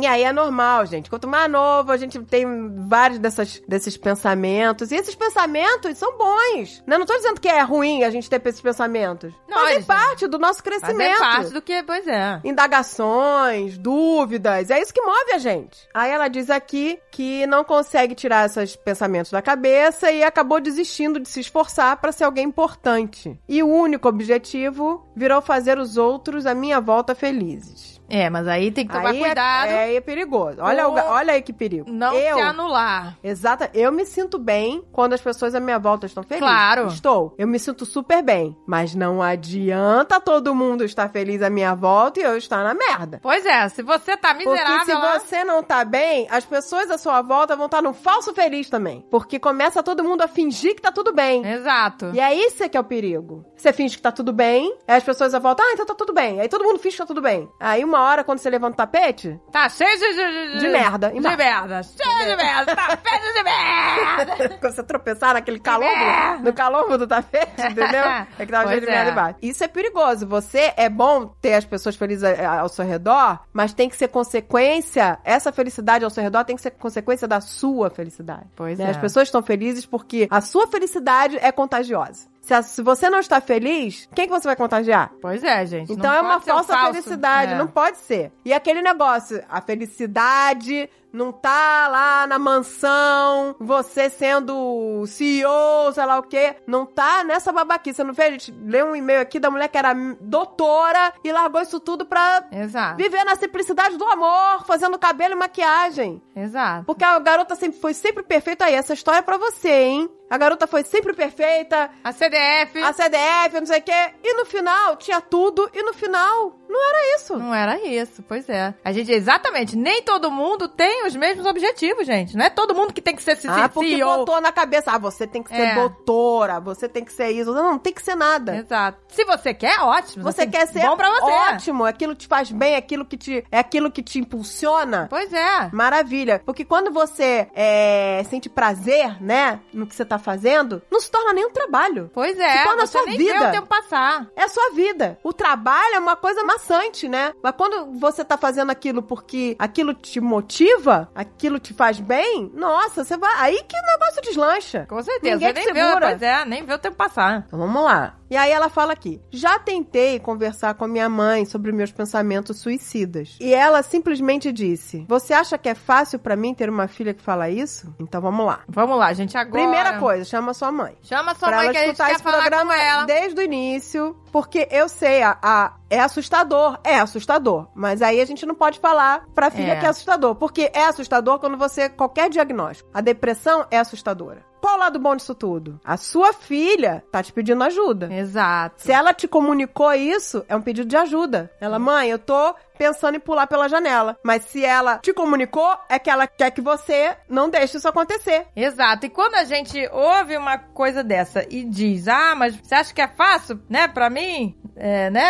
[0.00, 1.10] e aí é normal, gente.
[1.10, 2.46] Quanto mais novo, a gente tem
[2.88, 4.90] vários dessas, desses pensamentos.
[4.90, 6.82] E esses pensamentos são bons.
[6.86, 6.96] Né?
[6.98, 9.32] Não tô dizendo que é ruim a gente ter esses pensamentos.
[9.48, 11.16] Não, Fazem parte do nosso crescimento.
[11.16, 12.40] é parte do que, pois é.
[12.44, 15.78] indagações, dúvidas, é isso que move a gente.
[15.92, 21.18] Aí ela diz aqui que não consegue tirar esses pensamentos da cabeça e acabou desistindo
[21.20, 21.57] de se esforçar
[21.96, 23.38] para ser alguém importante.
[23.48, 27.97] E o único objetivo virou fazer os outros à minha volta felizes.
[28.08, 29.68] É, mas aí tem que tomar aí cuidado.
[29.70, 30.58] É, aí é perigoso.
[30.60, 31.90] Olha, o olha aí que perigo.
[31.90, 33.16] Não eu, se anular.
[33.22, 36.48] Exata, eu me sinto bem quando as pessoas à minha volta estão felizes.
[36.48, 36.86] Claro.
[36.88, 37.34] Estou.
[37.38, 38.56] Eu me sinto super bem.
[38.66, 43.20] Mas não adianta todo mundo estar feliz à minha volta e eu estar na merda.
[43.22, 46.90] Pois é, se você tá miserável Porque se lá- você não tá bem, as pessoas
[46.90, 49.04] à sua volta vão estar no falso feliz também.
[49.10, 51.44] Porque começa todo mundo a fingir que tá tudo bem.
[51.46, 52.10] Exato.
[52.14, 53.44] E é isso que é o perigo.
[53.56, 56.12] Você finge que tá tudo bem, aí as pessoas à volta, ah, então tá tudo
[56.12, 56.40] bem.
[56.40, 57.48] Aí todo mundo finge que tá tudo bem.
[57.58, 60.08] Aí uma hora, quando você levanta o tapete, Tá cheio de...
[60.54, 61.82] De, De merda, De merda.
[61.82, 62.76] Cheio de merda.
[62.76, 64.58] Feio de merda.
[64.60, 66.42] quando você tropeçar naquele calombo, merda.
[66.42, 68.04] no calombo do tapete, entendeu?
[68.04, 69.12] É que tava cheio de merda é.
[69.12, 69.38] embaixo.
[69.42, 70.26] Isso é perigoso.
[70.26, 74.08] Você é bom ter as pessoas felizes a- ao seu redor, mas tem que ser
[74.08, 78.46] consequência, essa felicidade ao seu redor tem que ser consequência da sua felicidade.
[78.56, 78.86] Pois né?
[78.86, 78.90] é.
[78.90, 82.26] As pessoas estão felizes porque a sua felicidade é contagiosa.
[82.48, 85.12] Se, a- se você não está feliz, quem que você vai contagiar?
[85.20, 85.92] Pois é, gente.
[85.92, 86.92] Então é uma um falsa falso.
[86.94, 87.58] felicidade, É.
[87.58, 88.32] não pode ser.
[88.42, 96.18] E aquele negócio, a felicidade não tá lá na mansão, você sendo CEO, sei lá
[96.18, 97.96] o quê, não tá nessa babaquice.
[97.96, 98.24] Você não vê?
[98.24, 102.06] A gente leu um e-mail aqui da mulher que era doutora e largou isso tudo
[102.06, 102.96] pra Exato.
[102.96, 106.22] viver na simplicidade do amor, fazendo cabelo e maquiagem.
[106.34, 106.84] Exato.
[106.84, 108.66] Porque a garota sempre foi sempre perfeita.
[108.66, 110.10] Aí, essa história é pra você, hein?
[110.30, 114.12] A garota foi sempre perfeita, A CDF a CDF, não sei o quê.
[114.22, 115.70] E no final, tinha tudo.
[115.72, 117.36] E no final, não era isso.
[117.36, 118.74] não era isso, pois é.
[118.84, 122.36] A gente, exatamente, nem todo mundo tem os mesmos objetivos, gente.
[122.36, 124.18] Não é todo mundo que tem que ser C- Ah, porque CEO.
[124.18, 124.90] botou na cabeça.
[124.92, 125.74] Ah, você tem que ser É.
[125.74, 127.52] doutora, você tem que ser isso.
[127.52, 128.56] Não, não tem que ser nada.
[128.56, 128.98] Exato.
[129.08, 130.22] Se você quer, ótimo.
[130.24, 131.32] Você Assim, quer ser bom pra você.
[131.54, 135.06] ótimo, aquilo te faz bem, aquilo que te, é aquilo que te impulsiona.
[135.10, 135.70] Pois é.
[135.72, 136.40] Maravilha.
[136.44, 141.32] Porque quando você é, sente prazer, né, no que você tá fazendo, não se torna
[141.32, 142.10] nenhum trabalho.
[142.14, 142.58] Pois é.
[142.58, 143.38] Se torna a você sua nem vida.
[143.38, 144.26] vê o tempo passar.
[144.36, 145.18] É a sua vida.
[145.22, 147.32] O trabalho é uma coisa maçante, né?
[147.42, 153.04] Mas quando você tá fazendo aquilo porque aquilo te motiva, aquilo te faz bem, nossa,
[153.04, 153.32] você vai.
[153.38, 154.86] Aí que o negócio deslancha.
[154.88, 155.34] Com certeza.
[155.36, 156.08] Ninguém nem vê, segura.
[156.08, 157.44] pois é, nem vê o tempo passar.
[157.46, 158.17] Então vamos lá.
[158.30, 162.58] E aí ela fala aqui: já tentei conversar com a minha mãe sobre meus pensamentos
[162.60, 163.36] suicidas.
[163.40, 167.22] E ela simplesmente disse: Você acha que é fácil pra mim ter uma filha que
[167.22, 167.92] fala isso?
[167.98, 168.60] Então vamos lá.
[168.68, 169.62] Vamos lá, gente, agora.
[169.62, 170.96] Primeira coisa, chama sua mãe.
[171.02, 172.74] Chama sua pra mãe ela que a gente esse programa
[173.06, 177.68] desde o início, porque eu sei, a, a- é assustador, é assustador.
[177.74, 179.76] Mas aí a gente não pode falar pra filha É.
[179.80, 182.90] que é assustador, porque é assustador quando você qualquer diagnóstico.
[182.92, 184.47] A depressão é assustadora.
[184.60, 185.80] Qual o lado bom disso tudo?
[185.84, 188.12] A sua filha tá te pedindo ajuda.
[188.12, 188.82] Exato.
[188.82, 191.50] Se ela te comunicou isso, é um pedido de ajuda.
[191.60, 194.16] Ela, mãe, eu tô pensando em pular pela janela.
[194.22, 198.46] Mas se ela te comunicou, é que ela quer que você não deixe isso acontecer.
[198.54, 199.04] Exato.
[199.06, 203.00] E quando a gente ouve uma coisa dessa e diz, ah, mas você acha que
[203.02, 204.56] é fácil, né, pra mim?
[204.76, 205.22] É, né?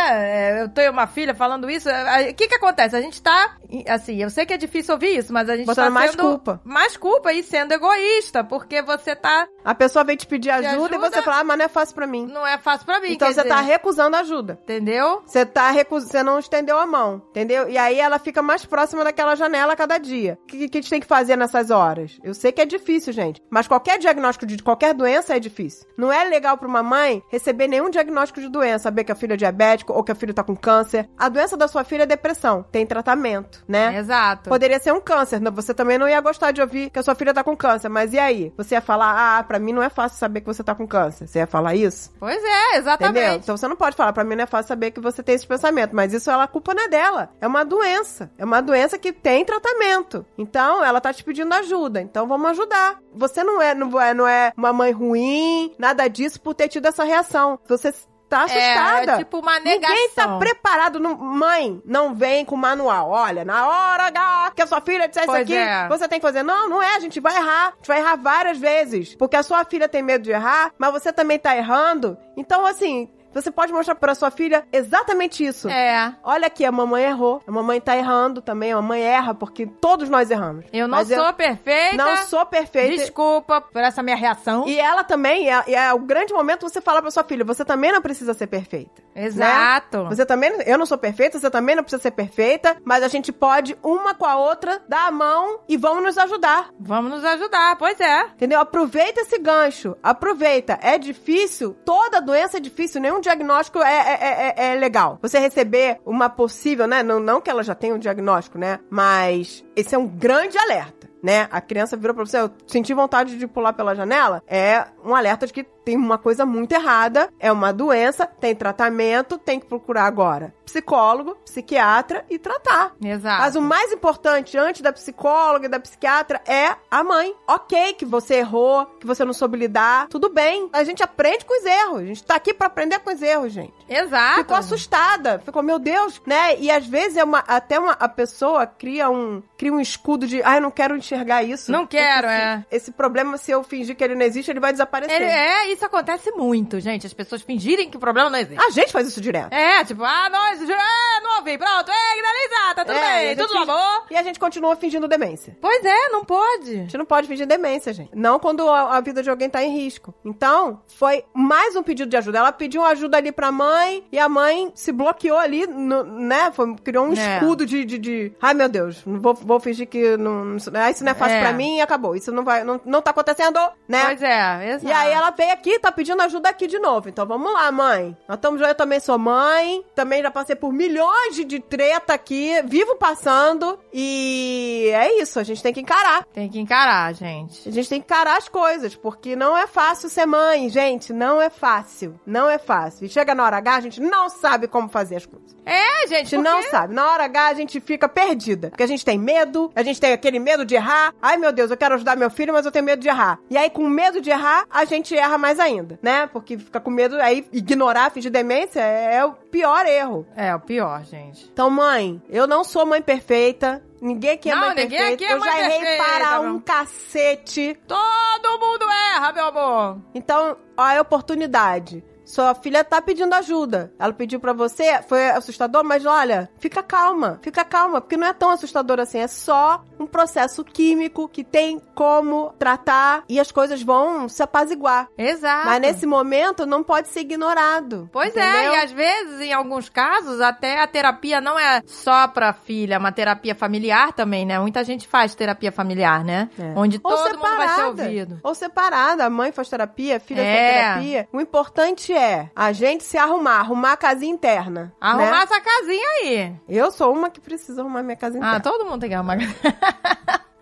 [0.59, 1.89] é, eu tenho uma filha falando isso.
[1.89, 2.95] é, O que que acontece?
[2.95, 3.57] A gente tá,
[3.87, 6.61] assim, eu sei que é difícil ouvir isso, mas a gente Botando tá mais culpa.
[6.65, 10.97] mais culpa e sendo egoísta, porque você tá, A pessoa vem te pedir ajuda, ajuda?
[10.97, 12.27] e você fala, ah, mas não é fácil pra mim.
[12.27, 13.13] não é fácil pra mim.
[13.13, 14.59] Então você dizer, tá recusando ajuda.
[14.63, 15.23] Entendeu?
[15.27, 16.01] Você tá recu...
[16.01, 17.69] você não estendeu a mão, entendeu?
[17.69, 20.39] E aí ela fica mais próxima daquela janela a cada dia.
[20.43, 22.19] O que, que a gente tem que fazer nessas horas?
[22.23, 25.87] Eu sei que é difícil, gente, mas qualquer diagnóstico de qualquer doença é difícil.
[25.97, 29.35] Não é legal pra uma mãe receber nenhum diagnóstico de doença, saber que a filha
[29.35, 31.09] é diabético ou que a filha tá com câncer.
[31.19, 33.97] A doença da sua filha é depressão, tem tratamento, né?
[33.97, 34.49] Exato.
[34.49, 35.41] Poderia ser um câncer.
[35.53, 37.89] Você também não ia gostar de ouvir que a sua filha tá com câncer.
[37.89, 38.53] Mas e aí?
[38.57, 41.27] Você ia falar, ah, pra mim não é fácil saber que você tá com câncer.
[41.27, 42.13] Você ia falar isso?
[42.19, 43.19] Pois é, exatamente.
[43.19, 43.39] Entendeu?
[43.39, 45.47] Então você não pode falar, pra mim não é fácil saber que você tem esse
[45.47, 47.31] pensamento, mas isso ela, a culpa não é dela.
[47.41, 48.31] É uma doença.
[48.39, 50.25] É uma doença que tem tratamento.
[50.37, 52.01] Então ela tá te pedindo ajuda.
[52.01, 52.99] Então vamos ajudar.
[53.15, 56.87] Você não é, não é, não é uma mãe ruim, nada disso por ter tido
[56.87, 57.59] essa reação.
[57.67, 57.93] Você
[58.29, 59.13] tá assustada.
[59.13, 59.97] É, é tipo uma negação.
[59.97, 61.01] Ninguém tá preparado.
[61.01, 61.17] No...
[61.17, 63.11] Mãe, não vem com manual.
[63.11, 65.89] Olha, na hora H que a sua filha disser isso Pois aqui, é.
[65.89, 66.43] você tem que fazer.
[66.43, 66.97] Não, não é.
[66.97, 67.69] A gente vai errar.
[67.69, 69.15] A gente vai errar várias vezes.
[69.15, 72.17] Porque a sua filha tem medo de errar, mas você também tá errando.
[72.37, 73.09] Então, assim,
[73.43, 75.69] você pode mostrar pra sua filha exatamente isso.
[75.69, 76.15] É.
[76.23, 77.43] Olha aqui, a mamãe errou.
[77.47, 78.73] A mamãe tá errando também.
[78.73, 80.65] A mamãe erra, porque todos nós erramos.
[80.73, 81.97] Eu não Mas sou perfeita.
[81.97, 82.97] Não sou perfeita.
[82.97, 84.67] Desculpa por essa minha reação.
[84.67, 87.93] E ela também, é, é o grande momento você falar pra sua filha, você também
[87.93, 89.03] não precisa ser perfeita.
[89.15, 90.05] Exato.
[90.05, 93.33] Você também, eu não sou perfeita, você também não precisa ser perfeita, mas a gente
[93.33, 96.71] pode, uma com a outra, dar a mão e vamos nos ajudar.
[96.79, 98.23] Vamos nos ajudar, pois é.
[98.27, 98.61] Entendeu?
[98.61, 99.97] Aproveita esse gancho.
[100.03, 100.79] Aproveita.
[100.81, 105.19] É difícil, toda doença é difícil, nenhum diagnóstico é, é, é- é- é legal.
[105.21, 107.03] Você receber uma possível, né?
[107.03, 108.81] Não, não que ela já tenha um diagnóstico, né?
[108.91, 111.09] Mas esse é um grande alerta.
[111.21, 111.49] Né?
[111.51, 114.41] A criança virou pra você, eu senti vontade de pular pela janela.
[114.47, 119.39] É um alerta de que tem uma coisa muito errada, é uma doença, tem tratamento,
[119.39, 122.93] tem que procurar agora psicólogo, psiquiatra e tratar.
[123.03, 123.41] Exato.
[123.41, 127.35] Mas o mais importante antes da psicóloga e da psiquiatra é a mãe.
[127.47, 130.69] Ok, que você errou, que você não soube lidar, tudo bem.
[130.73, 132.01] A gente aprende com os erros.
[132.01, 133.73] A gente tá aqui pra aprender com os erros, gente.
[133.89, 134.41] Exato.
[134.41, 136.59] Ficou assustada, ficou, meu Deus, né?
[136.59, 140.43] E às vezes é uma, até uma, a pessoa cria um, cria um escudo de,
[140.43, 141.73] ai, eu não quero enxergar isso.
[141.73, 142.65] Não quero, Porque é.
[142.71, 145.17] Esse problema, se eu fingir que ele não existe, ele vai desaparecer.
[145.17, 147.07] Ele- é, isso acontece muito, gente.
[147.07, 148.63] As pessoas fingirem que o problema não existe.
[148.63, 149.53] A gente faz isso direto.
[149.53, 153.37] É, tipo, ah, nós, é, não ouvi, pronto, é, finalizar, tá tudo É, a bem,
[153.37, 154.05] tudo finge- amor.
[154.11, 155.57] E a gente continua fingindo demência.
[155.61, 156.75] Pois é, não A pode.
[156.75, 158.11] gente não pode fingir demência, gente.
[158.15, 160.13] Não quando a, a vida de alguém tá em risco.
[160.25, 162.39] Então, foi mais um pedido de ajuda.
[162.39, 166.51] Ela pediu ajuda ali pra mãe e a mãe se bloqueou ali, no- né?
[166.53, 167.35] Foi, criou um É.
[167.37, 170.81] escudo de, de, de- Ai, meu Deus, vou, vou fingir que não, isso não
[171.13, 171.41] é fácil É.
[171.41, 172.17] pra mim e acabou.
[172.17, 174.05] Isso não vai, não, não tá acontecendo, né?
[174.07, 174.87] Pois é, exato.
[174.87, 177.09] E aí ela veio aqui, tá pedindo ajuda aqui de novo.
[177.09, 178.17] Então vamos lá, mãe.
[178.29, 182.63] Nós estamos, eu também sou mãe, também já passei por milhões de, de treta aqui,
[182.65, 183.79] vivo passando.
[183.93, 186.25] E é isso, a gente tem que encarar.
[186.33, 187.69] Tem que encarar, gente.
[187.69, 191.13] A gente tem que encarar as coisas, porque não é fácil ser mãe, gente.
[191.13, 192.19] Não é fácil.
[192.25, 193.07] Não é fácil.
[193.07, 195.57] E chega na hora H, a gente não sabe como fazer as coisas.
[195.65, 196.95] É, A gente, gente não sabe.
[196.95, 198.71] Na hora H, a gente fica perdida.
[198.71, 201.13] Porque a gente tem medo, a gente tem aquele medo de errar.
[201.21, 203.39] Ai, meu Deus, eu quero ajudar meu filho, mas eu tenho medo de errar.
[203.51, 206.27] E aí, com medo de errar, a gente erra mais ainda, né?
[206.27, 210.27] Porque fica com medo, aí ignorar, fingir demência é, é o pior erro.
[210.35, 211.49] É, o pior, gente.
[211.53, 213.81] Então, mãe, eu não sou mãe perfeita.
[214.01, 215.15] Ninguém aqui é Não, mãe ninguém perfeita.
[215.15, 217.79] aqui é eu já errei perfeita, para um cacete.
[217.87, 218.85] Todo mundo
[219.15, 219.99] erra, meu amor.
[220.15, 222.05] Então, ó, a oportunidade.
[222.29, 223.91] Sua filha tá pedindo ajuda.
[223.99, 228.35] Ela pediu pra você, foi assustador, mas olha, fica calma, fica calma, porque não é
[228.35, 229.19] tão assustador assim.
[229.19, 235.09] É só um processo químico que tem como tratar e as coisas vão se apaziguar.
[235.17, 235.67] Exato.
[235.67, 238.11] Mas nesse momento não pode ser ignorado.
[238.13, 238.73] Pois é, entendeu?
[238.75, 242.99] e às vezes, em alguns casos, até a terapia não é só pra filha, é
[242.99, 244.59] uma terapia familiar também, né?
[244.59, 246.51] Muita gente faz terapia familiar, né?
[246.59, 246.75] É.
[246.77, 248.03] Onde Ou todo mundo vai ser separada.
[248.03, 248.41] ouvido.
[248.43, 249.25] Ou separada.
[249.25, 250.55] A mãe faz terapia, a filha É.
[250.55, 251.29] faz terapia.
[251.33, 252.18] O importante é
[252.55, 254.93] a gente se arrumar, arrumar a casinha interna.
[255.01, 255.43] Arrumar né?
[255.43, 256.57] essa casinha aí.
[256.69, 258.61] Eu sou uma que precisa arrumar minha casa Ah, interna.
[258.61, 259.37] todo mundo tem que arrumar.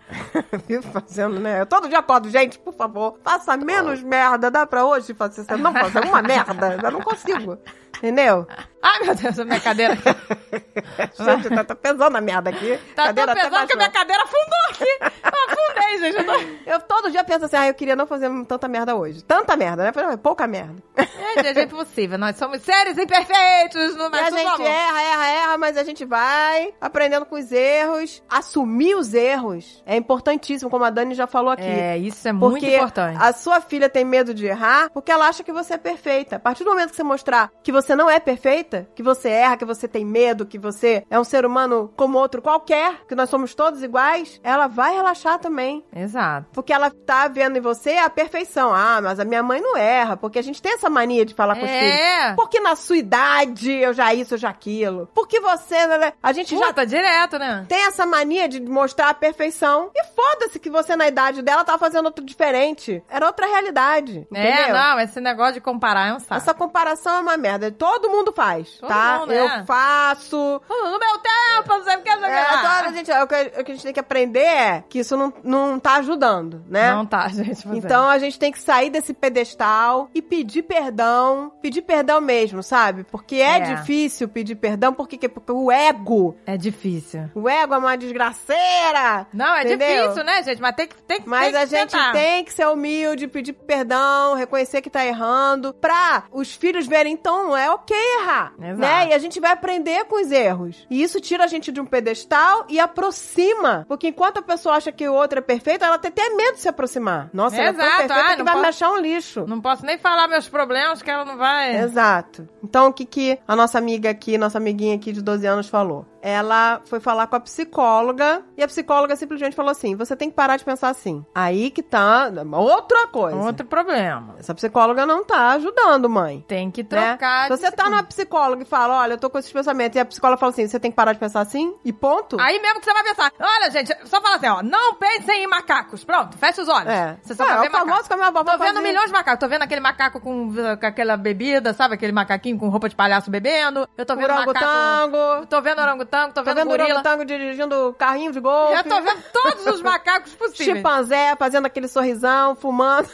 [0.93, 1.61] Fazendo, né?
[1.61, 4.49] Eu todo dia acordo, gente, por favor, faça menos merda.
[4.49, 5.57] Dá pra hoje fazer isso?
[5.57, 6.79] Não fazer uma merda.
[6.83, 7.57] Eu não consigo.
[7.97, 8.47] Entendeu?
[8.81, 9.97] Ai, meu Deus, a minha cadeira.
[11.17, 12.77] Gente, tá, tá pesando a merda aqui.
[12.95, 14.97] Tá tão Cadeira até pesado que a minha cadeira afundou aqui.
[15.23, 16.17] Afundei, gente.
[16.17, 16.71] Eu tô...
[16.71, 19.23] Eu todo dia penso assim, ah, eu queria não fazer tanta merda hoje.
[19.23, 19.91] Tanta merda, né?
[19.91, 20.75] Falei, Pouca merda.
[20.95, 22.17] É, gente, é impossível.
[22.17, 23.95] Nós somos seres imperfeitos.
[23.95, 24.65] Não E mas a gente favor.
[24.67, 28.23] erra, erra, erra, mas a gente vai aprendendo com os erros.
[28.29, 31.63] Assumir os erros é importantíssimo, como a Dani já falou aqui.
[31.63, 33.17] É, isso é muito Porque importante.
[33.21, 36.37] a sua filha tem medo de errar porque ela acha que você é perfeita.
[36.37, 39.57] A partir do momento que você mostrar que você não é perfeita, que você erra,
[39.57, 43.29] que você tem medo, que você é um ser humano como outro qualquer, que nós
[43.29, 45.83] somos todos iguais, ela vai relaxar também.
[45.95, 46.47] Exato.
[46.53, 48.73] Porque ela tá vendo em você a perfeição.
[48.73, 50.17] Ah, mas a minha mãe não erra.
[50.17, 51.95] Porque a gente tem essa mania de falar com os filhos.
[51.95, 52.33] É.
[52.33, 55.09] Porque na sua idade eu já isso, eu já aquilo.
[55.13, 57.65] Porque você, né, a gente já Puta, direto, né?
[57.67, 59.86] tem essa mania de mostrar a perfeição.
[59.95, 63.03] E foda-se que você, na idade dela, tava fazendo outro diferente.
[63.09, 64.27] Era outra realidade.
[64.33, 64.73] É, entendeu?
[64.75, 66.33] não, esse negócio de comparar é um saco.
[66.35, 67.71] Essa comparação é uma merda.
[67.71, 69.19] Todo mundo faz, Todo tá?
[69.19, 69.63] mundo, eu é.
[69.65, 70.37] faço.
[70.69, 72.61] No meu tempo, não sei o que, não sei o que É, lá.
[72.61, 75.15] toda a gente, o, que, o que a gente tem que aprender é que isso
[75.17, 76.91] não, não tá ajudando, né?
[76.93, 77.63] Não tá, gente.
[77.63, 77.77] pois é.
[77.87, 81.51] Então a gente tem que sair desse pedestal e pedir perdão.
[81.61, 83.03] Pedir perdão mesmo, sabe?
[83.03, 83.59] Porque é, É.
[83.75, 86.35] difícil pedir perdão, porque, porque o ego.
[86.45, 87.29] É difícil.
[87.35, 89.27] O ego é uma desgraceira.
[89.33, 89.76] Não, é entendeu?
[89.77, 90.61] Difícil, né, gente?
[90.61, 92.11] Mas tem que, tem, que- Mas tem a que gente tentar.
[92.11, 97.55] tem que ser humilde, pedir perdão, reconhecer que tá errando, pra os filhos verem, então,
[97.55, 98.77] é ok errar, Exato.
[98.79, 99.07] né?
[99.09, 100.85] E a gente vai aprender com os erros.
[100.89, 103.85] E isso tira a gente de um pedestal e aproxima.
[103.87, 106.61] Porque enquanto a pessoa acha que o outro é perfeito, ela tem até medo de
[106.61, 107.29] se aproximar.
[107.33, 109.45] Nossa, ela é tão Exato, perfeita ah, que não vai me pode- achar um lixo.
[109.47, 111.75] Não posso nem falar meus problemas que ela não vai.
[111.77, 112.47] Exato.
[112.63, 116.05] Então, o que, que a nossa amiga aqui, nossa amiguinha aqui de 12 anos falou?
[116.21, 120.35] Ela foi falar com a psicóloga e a psicóloga simplesmente falou assim: você tem que
[120.35, 121.25] parar de pensar assim.
[121.33, 123.37] Aí que tá outra coisa.
[123.37, 124.35] Outro problema.
[124.39, 126.43] Essa psicóloga não tá ajudando, mãe.
[126.47, 126.87] Tem que Né?
[126.89, 127.43] trocar.
[127.47, 130.05] Se você tá numa psicóloga e fala, olha, eu tô com esses pensamentos, e a
[130.05, 132.39] psicóloga fala assim, você tem que parar de pensar assim, e ponto.
[132.39, 133.31] Aí mesmo que você vai pensar.
[133.39, 134.61] Olha, gente, só fala assim, ó.
[134.63, 136.03] Não pensem em macacos.
[136.03, 136.89] Pronto, fecha os olhos.
[136.89, 137.17] É.
[137.21, 138.81] Você só É, vai é ver famoso que a minha avó Tô vendo fazia.
[138.81, 139.39] milhões de macacos.
[139.39, 141.93] Tô vendo aquele macaco com, com aquela bebida, sabe?
[141.95, 143.87] Aquele macaquinho com roupa de palhaço bebendo.
[143.97, 144.49] Eu tô vendo macaco...
[144.49, 145.45] Orangotango.
[145.47, 146.85] Tô vendo orangotango, tô Tô vendo, vendo gorila.
[146.89, 148.73] orangotango dirigindo carrinho de golfe.
[148.77, 150.77] Eu tô vendo todos os macacos possíveis.
[150.77, 153.07] Chimpanzé fazendo aquele sorrisão, fumando.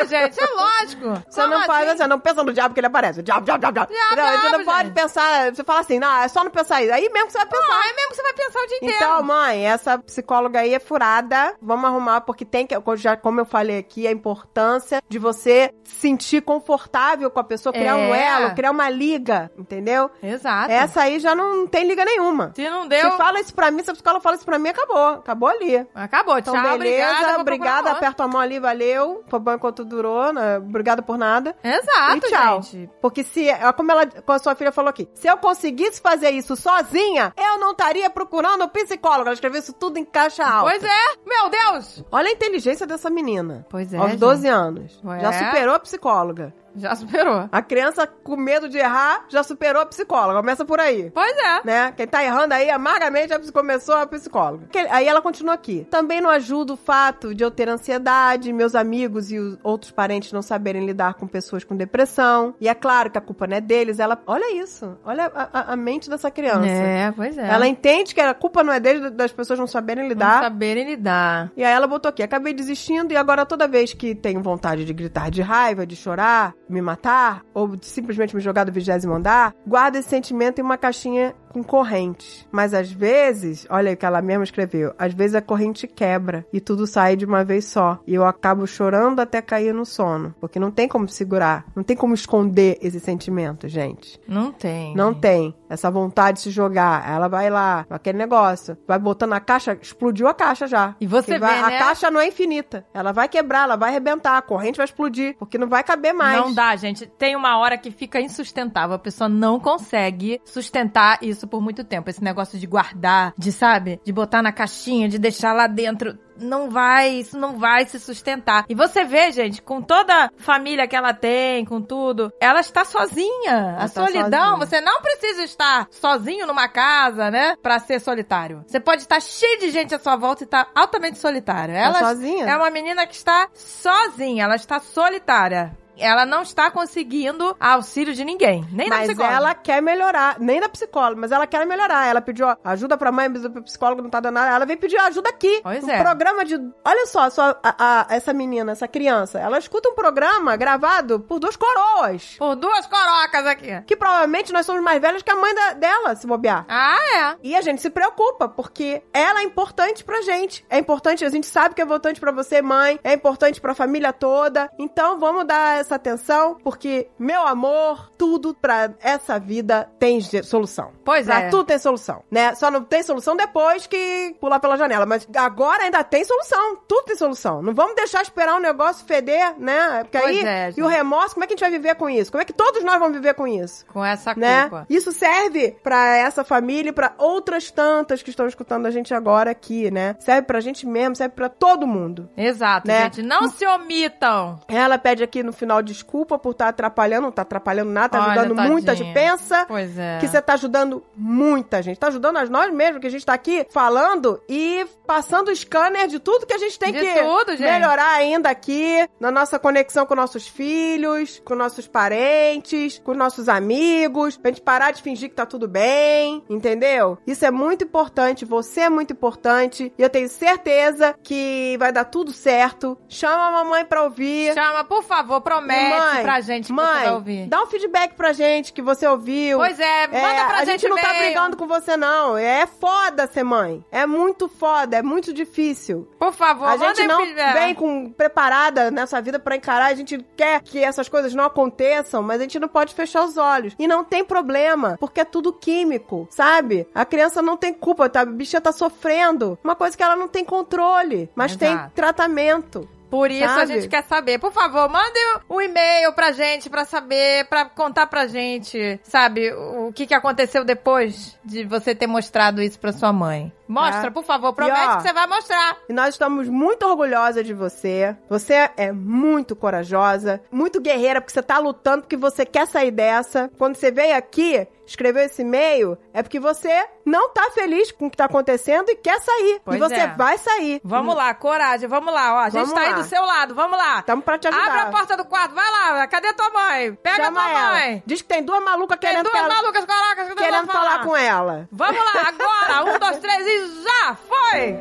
[0.00, 1.22] Ah, gente, é lógico.
[1.28, 1.96] Você Como não pode, assim?
[1.98, 3.22] você não pensa no diabo que ele aparece.
[3.22, 3.92] Diabo, diabo, diabo, diabo.
[3.92, 4.94] Diabo, não, você não pode gente.
[4.94, 6.92] pensar, você fala assim, não, é só não pensar isso.
[6.92, 7.66] Aí mesmo que você vai pensar.
[7.72, 8.96] Ah, é mesmo que você vai pensar o dia inteiro.
[8.96, 11.54] Então, mãe, essa psicóloga aí é furada.
[11.60, 16.08] Vamos arrumar, porque tem que, já como eu falei aqui, a importância de você se
[16.08, 18.26] sentir confortável com a pessoa, criar um É.
[18.44, 20.10] elo, criar uma liga, entendeu?
[20.22, 20.70] Exato.
[20.70, 22.52] Essa aí já não tem liga nenhuma.
[22.54, 24.68] Se não deu, Se fala isso pra mim, se a psicóloga fala isso pra mim,
[24.70, 25.08] acabou.
[25.08, 25.86] Acabou ali.
[25.94, 26.38] acabou.
[26.38, 27.40] Então, Tchau, beleza, obrigada.
[27.40, 29.22] obrigada, aperta a mão ali, valeu.
[29.28, 30.58] Foi bom enquanto durou, né?
[30.58, 31.54] Obrigada por nada.
[31.62, 32.62] Exato, e tchau.
[32.62, 32.90] gente.
[33.00, 36.30] Porque se, ó, como ela, como a sua filha falou aqui, se eu conseguisse fazer
[36.30, 39.22] isso sozinha, eu não estaria procurando psicólogo.
[39.28, 40.70] Ela escreveu isso tudo em caixa alta.
[40.70, 42.04] Pois é, meu Deus.
[42.10, 43.66] Olha a inteligência dessa menina.
[43.68, 44.20] Pois é, Aos gente.
[44.20, 45.00] 12 anos.
[45.04, 45.20] Ué.
[45.20, 46.54] Já superou a psicóloga.
[46.76, 47.48] Já superou.
[47.50, 50.38] A criança com medo de errar já superou a psicóloga.
[50.40, 51.10] Começa por aí.
[51.12, 51.60] Pois é.
[51.64, 51.92] Né?
[51.96, 54.66] Quem tá errando aí amargamente já começou a psicóloga.
[54.70, 55.86] Que- Aí ela continua aqui.
[55.90, 60.32] Também não ajuda o fato de eu ter ansiedade, meus amigos e os outros parentes
[60.32, 62.54] não saberem lidar com pessoas com depressão.
[62.60, 63.98] E é claro que a culpa não é deles.
[63.98, 64.96] Ela, olha isso.
[65.04, 66.66] Olha a, a- a mente dessa criança.
[66.68, 67.48] É, pois é.
[67.48, 70.42] Ela entende que a culpa não é deles, das pessoas não saberem não lidar.
[70.42, 71.50] saberem lidar.
[71.56, 74.92] E aí ela botou aqui, acabei desistindo e agora toda vez que tenho vontade de
[74.92, 79.96] gritar de raiva, de chorar, me matar, ou simplesmente me jogar do vigésimo andar, guardo
[79.96, 82.46] esse sentimento em uma caixinha com corrente.
[82.50, 86.60] Mas às vezes, olha o que ela mesma escreveu, às vezes a corrente quebra e
[86.60, 87.98] tudo sai de uma vez só.
[88.06, 90.34] E eu acabo chorando até cair no sono.
[90.40, 94.20] Porque não tem como segurar, não tem como esconder esse sentimento, gente.
[94.26, 94.94] Não tem.
[94.94, 97.08] Não tem essa vontade de se jogar.
[97.08, 100.94] Ela vai lá, aquele negócio, vai botando a caixa, explodiu a caixa já.
[101.00, 101.78] E você vai- vê, A né?
[101.78, 102.84] caixa não é infinita.
[102.94, 106.40] Ela vai quebrar, ela vai arrebentar, a corrente vai explodir, porque não vai caber mais.
[106.40, 107.06] Não dá, gente.
[107.06, 108.94] Tem uma hora que fica insustentável.
[108.94, 112.10] A pessoa não consegue sustentar isso por muito tempo.
[112.10, 114.00] Esse negócio de guardar, de, sabe?
[114.04, 116.18] De botar na caixinha, de deixar lá dentro.
[116.40, 118.64] Não vai, isso não vai se sustentar.
[118.68, 122.84] E você vê, gente, com toda a família que ela tem, com tudo, ela está
[122.84, 123.74] sozinha.
[123.76, 124.66] a tá solidão, sozinha.
[124.66, 127.56] você não precisa estar sozinho numa casa, né?
[127.60, 128.64] Pra ser solitário.
[128.66, 131.74] Você pode estar cheio de gente à sua volta e estar altamente solitário.
[131.74, 132.44] Ela sozinha?
[132.44, 135.76] é uma menina que está sozinha, ela está solitária.
[136.00, 139.34] Ela não está conseguindo auxílio de ninguém, nem da Mas psicóloga.
[139.36, 142.06] ela quer melhorar, nem da psicóloga, mas ela quer melhorar.
[142.06, 144.54] Ela pediu ajuda pra mãe, mas o psicólogo não tá dando nada.
[144.54, 145.60] Ela veio pedir ajuda aqui.
[145.62, 145.98] Pois um é.
[146.02, 146.54] programa de.
[146.84, 151.38] Olha só, só a- a- essa menina, essa criança, ela escuta um programa gravado por
[151.38, 152.36] duas coroas.
[152.38, 153.82] Por duas corocas aqui.
[153.86, 156.64] Que provavelmente nós somos mais velhos que a mãe da- dela, se bobear.
[156.68, 156.98] Ah,
[157.34, 157.36] é.
[157.42, 160.64] E a gente se preocupa, porque ela é importante pra gente.
[160.70, 162.98] É importante, a gente sabe que é importante pra você, mãe.
[163.04, 164.70] É importante pra família toda.
[164.78, 170.92] Então vamos dar essa atenção, porque, meu amor, tudo pra essa vida tem solução.
[171.04, 171.48] Pois Pra é.
[171.48, 172.54] tudo tem solução, né?
[172.54, 175.06] Só não tem solução depois que pular pela janela.
[175.06, 176.76] Mas agora ainda tem solução.
[176.86, 177.62] Tudo tem solução.
[177.62, 180.04] Não vamos deixar esperar um negócio feder, né?
[180.04, 182.08] Porque Pois aí, é, e o remorso, como é que a gente vai viver com
[182.10, 182.30] isso?
[182.30, 183.86] Como é que todos nós vamos viver com isso?
[183.86, 184.62] Com essa né?
[184.62, 184.86] culpa.
[184.90, 189.50] Isso serve pra essa família e pra outras tantas que estão escutando a gente agora
[189.50, 190.16] aqui, né?
[190.20, 192.28] Serve pra gente mesmo, serve pra todo mundo.
[192.36, 193.04] Exato, Né?
[193.04, 193.22] gente.
[193.22, 194.60] Não se omitam.
[194.68, 198.40] Ela pede aqui no final desculpa por estar atrapalhando, não tá atrapalhando nada, tá Olha,
[198.42, 199.12] ajudando muita gente.
[199.14, 199.30] tadinha.
[199.32, 200.18] Pensa Pois é.
[200.18, 201.98] que você tá ajudando muita gente.
[201.98, 206.06] Tá ajudando a nós mesmos, que a gente tá aqui falando e passando o scanner
[206.06, 207.62] de tudo que a gente tem De que tudo, gente.
[207.62, 214.36] melhorar ainda aqui na nossa conexão com nossos filhos, com nossos parentes, com nossos amigos,
[214.36, 217.18] pra gente parar de fingir que tá tudo bem, entendeu?
[217.26, 222.04] Isso é muito importante, você é muito importante e eu tenho certeza que vai dar
[222.04, 222.98] tudo certo.
[223.08, 224.52] Chama a mamãe pra ouvir.
[224.54, 227.46] Chama, por favor, promete Mãe, pra gente que mãe, você vai ouvir.
[227.46, 229.58] dá um feedback pra gente que você ouviu.
[229.58, 232.36] Pois é, manda É, pra a gente gente não tá brigando com você, não.
[232.36, 233.84] É foda ser mãe.
[233.90, 236.08] É muito foda, é muito difícil.
[236.18, 237.52] Por favor, a gente não feedback.
[237.54, 239.86] vem com, preparada nessa vida pra encarar.
[239.86, 243.36] A gente quer que essas coisas não aconteçam, mas a gente não pode fechar os
[243.36, 243.74] olhos.
[243.78, 246.86] E não tem problema, porque é tudo químico, sabe?
[246.94, 248.20] A criança não tem culpa, tá?
[248.20, 249.58] A bichinha tá sofrendo.
[249.64, 251.92] Uma coisa que ela não tem controle, mas tem Exato.
[251.94, 252.88] tratamento.
[253.10, 253.74] Por isso a Sabe?
[253.74, 254.38] gente quer saber.
[254.38, 259.92] Por favor, mande um e-mail pra gente pra saber, pra contar pra gente, sabe, o
[259.92, 263.52] que, que aconteceu depois de você ter mostrado isso pra sua mãe.
[263.66, 264.10] Mostra, É.
[264.10, 265.76] por favor, promete ó, que você vai mostrar.
[265.88, 268.16] E nós estamos muito orgulhosas de você.
[268.28, 273.50] Você é muito corajosa, muito guerreira, porque você tá lutando, porque você quer sair dessa.
[273.58, 278.10] Quando você veio aqui, escreveu esse e-mail, é porque você não tá feliz com o
[278.10, 279.60] que tá acontecendo e quer sair.
[279.64, 280.06] Pois e você é.
[280.08, 280.80] vai sair.
[280.84, 282.38] Vamos lá, coragem, vamos lá, ó.
[282.38, 282.96] A gente Vamos tá aí lá.
[282.96, 284.02] do seu lado, vamos lá.
[284.02, 284.66] Tamo pra te ajudar.
[284.66, 286.94] Abre a porta do quarto, vai lá, cadê tua mãe?
[286.94, 287.70] Pega Chama tua ela.
[287.72, 288.02] mãe.
[288.06, 291.68] Diz que tem duas malucas Tem querendo, duas malucas que querendo vão falar com ela.
[291.70, 292.84] Vamos lá, agora!
[292.84, 294.16] Um, dois, três e já!
[294.16, 294.78] Foi!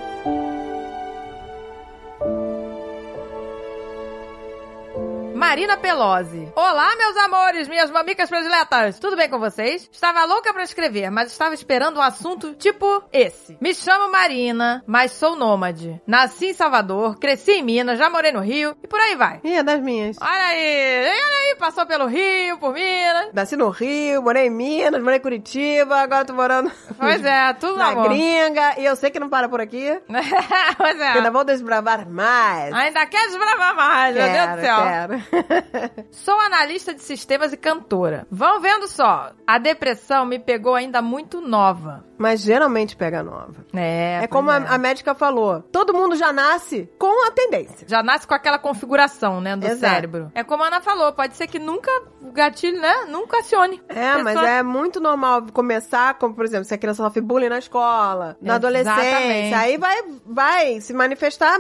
[5.43, 6.51] Marina Pelosi.
[6.55, 8.97] Olá, meus amores, minhas mamicas prediletas.
[8.97, 9.89] Tudo bem com vocês?
[9.91, 13.57] Estava louca pra escrever, mas estava esperando um assunto tipo esse.
[13.59, 16.01] Me chamo Marina, mas sou nômade.
[16.07, 19.41] Nasci em Salvador, cresci em Minas, já morei no Rio e por aí vai.
[19.43, 20.15] Ih, é das minhas.
[20.21, 23.33] Olha aí, olha aí, passou pelo Rio, por Minas.
[23.33, 27.75] Nasci no Rio, morei em Minas, morei em Curitiba, agora tô morando Pois é, tudo
[27.77, 28.07] na amor.
[28.07, 28.79] gringa.
[28.79, 29.91] E eu sei que não para por aqui.
[30.77, 31.09] pois é.
[31.09, 32.73] Ainda vou desbravar mais.
[32.73, 34.77] Ainda quer desbravar mais, meu Deus do céu.
[34.83, 35.32] quero.
[36.11, 38.27] Sou analista de sistemas e cantora.
[38.29, 39.31] Vão vendo só.
[39.45, 42.05] A depressão me pegou ainda muito nova.
[42.24, 43.53] Mas geralmente pega nova.
[43.74, 44.65] É, É, como a, é.
[44.67, 47.86] a médica falou: todo mundo já nasce com a tendência.
[47.88, 49.80] Já nasce com aquela configuração, né, do Exato.
[49.93, 50.32] cérebro.
[50.34, 53.82] É como a Ana falou, pode ser que nunca o gatilho, né, nunca acione.
[53.89, 57.49] É, A mas é muito normal começar, como por exemplo, se a criança sofre bullying
[57.49, 58.88] na escola, na Exatamente.
[58.88, 61.57] adolescência, aí vai, vai se manifestar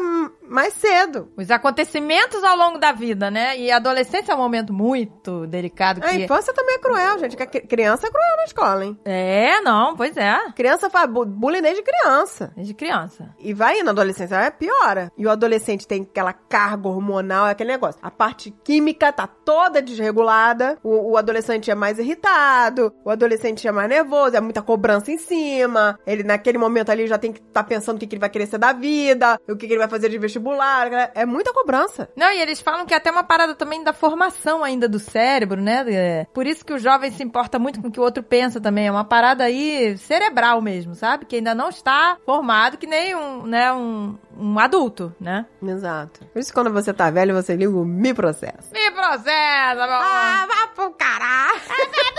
[0.47, 1.27] mais cedo.
[1.37, 3.57] Os acontecimentos ao longo da vida, né?
[3.57, 6.01] E a adolescência é um momento muito delicado.
[6.03, 6.23] A Que...
[6.23, 7.35] infância também é cruel, gente.
[7.35, 8.97] que a cri- criança é cruel na escola, hein?
[9.03, 10.37] É, não, pois é.
[10.55, 12.51] Criança faz bu- bullying desde criança.
[12.55, 13.29] Desde criança.
[13.39, 15.11] E vai indo, na adolescência é piora.
[15.17, 17.99] E o adolescente tem aquela carga hormonal, é aquele negócio.
[18.03, 20.77] A parte química tá toda desregulada.
[20.83, 22.93] O, o adolescente é mais irritado.
[23.03, 24.35] O adolescente é mais nervoso.
[24.35, 25.99] É muita cobrança em cima.
[26.05, 28.45] Ele, naquele momento ali, já tem que estar pensando o que, que ele vai querer
[28.47, 29.39] ser da vida.
[29.47, 31.11] O que, que ele vai fazer de vestibular.
[31.15, 32.09] É muita cobrança.
[32.15, 35.61] Não, e eles falam que é até uma parada também da formação ainda do cérebro,
[35.61, 35.83] né?
[35.87, 38.59] É, Por isso que o jovem se importa muito com o que o outro pensa
[38.61, 38.87] também.
[38.87, 41.25] É uma parada aí cerebral mesmo, sabe?
[41.25, 45.45] Que ainda não está formado que nem um, né, um, um adulto, né?
[45.61, 46.25] Exato.
[46.33, 48.71] Por isso, quando você tá velho, você liga o me processo.
[48.71, 51.59] Me processa, meu Ah, vá pro caralho!
[51.59, 52.13] Fica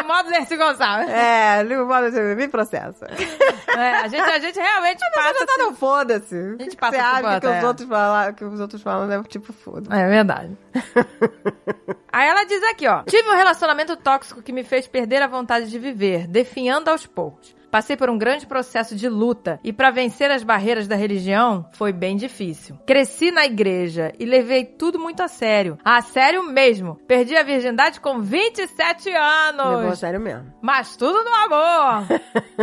[0.00, 1.08] o modo Zerci Gonçalves.
[1.08, 3.06] É, liga o modo, me processa.
[3.76, 5.38] É, a, gente, a gente realmente Você passa...
[5.38, 6.56] já tá no foda-se.
[6.58, 7.66] gente passa Você acha que os é.
[7.66, 9.22] outros falam, que os outros falam, né?
[9.28, 9.94] Tipo, foda.
[9.94, 10.56] É verdade.
[12.10, 13.02] Aí ela diz aqui, ó.
[13.02, 17.54] Tive um relacionamento tóxico que me fez perder a vontade de viver, definhando aos poucos.
[17.76, 21.92] Passei por um grande processo de luta e para vencer as barreiras da religião foi
[21.92, 22.78] bem difícil.
[22.86, 25.76] Cresci na igreja e levei tudo muito a sério.
[25.84, 26.96] A sério mesmo.
[27.06, 29.76] Perdi a virgindade com 27 anos.
[29.76, 30.54] Levou a sério mesmo.
[30.62, 32.06] Mas tudo no amor.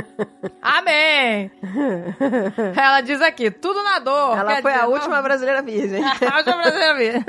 [0.64, 1.52] Amém.
[2.76, 4.36] Ela diz aqui, tudo na dor.
[4.36, 6.02] Ela foi a dizer, última brasileira virgem.
[6.04, 7.26] a última brasileira virgem.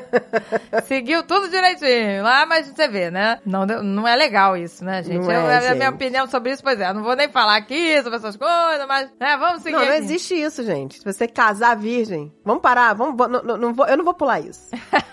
[0.88, 2.22] Seguiu tudo direitinho.
[2.22, 3.38] Lá, mas você vê, né?
[3.44, 5.18] Não, não é legal isso, né, gente?
[5.24, 5.88] Não é, Eu- a minha gente.
[5.94, 9.10] opinião sobre isso, pois é, eu não vou nem falar aqui sobre essas coisas, mas,
[9.18, 10.98] né, vamos seguir Não, não existe isso, gente.
[10.98, 14.40] Se você casar virgem, vamos parar, vamos, não, não, não vou, eu não vou pular
[14.40, 14.70] isso.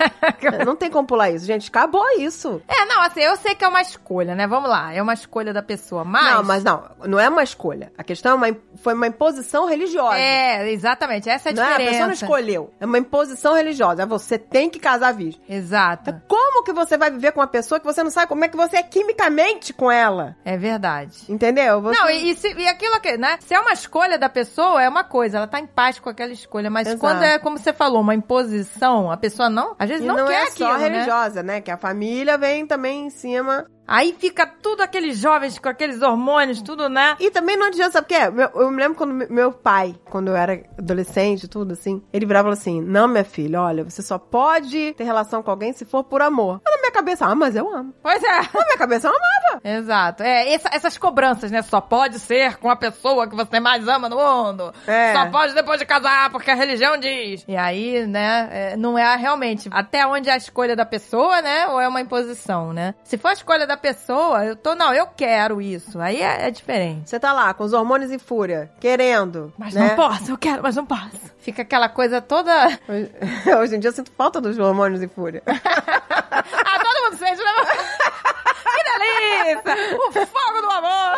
[0.66, 1.68] não tem como pular isso, gente.
[1.70, 2.62] Acabou isso.
[2.68, 4.46] É, não, assim, eu sei que é uma escolha, né?
[4.46, 6.36] Vamos lá, é uma escolha da pessoa, mas...
[6.36, 7.92] Não, mas não, não é uma escolha.
[7.98, 10.20] A questão é uma, foi uma imposição religiosa.
[10.20, 11.66] É, exatamente, essa é a não é?
[11.66, 11.92] A diferença.
[11.92, 12.74] pessoa não escolheu.
[12.80, 14.04] É uma imposição religiosa.
[14.04, 15.42] É você tem que casar virgem.
[15.50, 18.48] Exato, Como que você vai viver com uma pessoa que você não sabe como é
[18.48, 20.36] que você é quimicamente com ela?
[20.46, 21.24] é verdade.
[21.30, 21.79] Entendeu?
[21.82, 23.38] Não, e, e, se- e aquilo que, né?
[23.42, 26.32] Se é uma escolha da pessoa, é uma coisa, ela tá em paz com aquela
[26.32, 26.70] escolha.
[26.70, 27.00] Mas Exato.
[27.02, 30.28] quando é, como você falou, uma imposição, a pessoa não, às vezes E não, não,
[30.28, 30.88] quer é aquilo, só né?
[30.90, 31.62] religiosa, né?
[31.62, 33.66] Que a família vem também em cima.
[33.92, 37.16] Aí fica tudo aqueles jovens com aqueles hormônios, tudo, né?
[37.20, 38.28] E também não adianta, sabe o que é?
[38.56, 42.50] Eu me lembro quando me- meu pai, quando eu era adolescente, tudo assim, ele virava
[42.50, 45.86] e falou assim: Não, minha filha, olha, você só pode ter relação com alguém se
[45.86, 46.62] for por amor.
[46.64, 47.94] Mas na minha cabeça, ah, mas eu amo.
[48.02, 48.28] Pois é.
[48.60, 49.62] Na minha cabeça eu amava.
[49.64, 50.24] Exato.
[50.24, 51.62] É, essa- essas cobranças, né?
[51.64, 54.72] Só pode ser com a pessoa que você mais ama no mundo.
[54.86, 55.14] É.
[55.14, 57.44] Só pode depois de casar, porque a religião diz.
[57.48, 61.68] E aí, né, é, não é realmente até onde é a escolha da pessoa, né?
[61.68, 62.94] Ou é uma imposição, né?
[63.04, 66.00] Se for a escolha da pessoa, eu tô, não, eu quero isso.
[66.00, 67.10] Aí é, é diferente.
[67.10, 69.54] Você tá lá, com os hormônios em fúria, querendo.
[69.58, 69.90] Mas né?
[69.90, 71.20] não posso, eu quero, mas não posso.
[71.40, 72.52] Fica aquela coisa toda.
[72.88, 73.12] Hoje,
[73.60, 75.42] hoje em dia eu sinto falta dos hormônios em fúria.
[75.48, 77.52] ah, todo mundo sente, né?
[78.76, 79.98] que delícia!
[79.98, 81.18] O fogo do amor!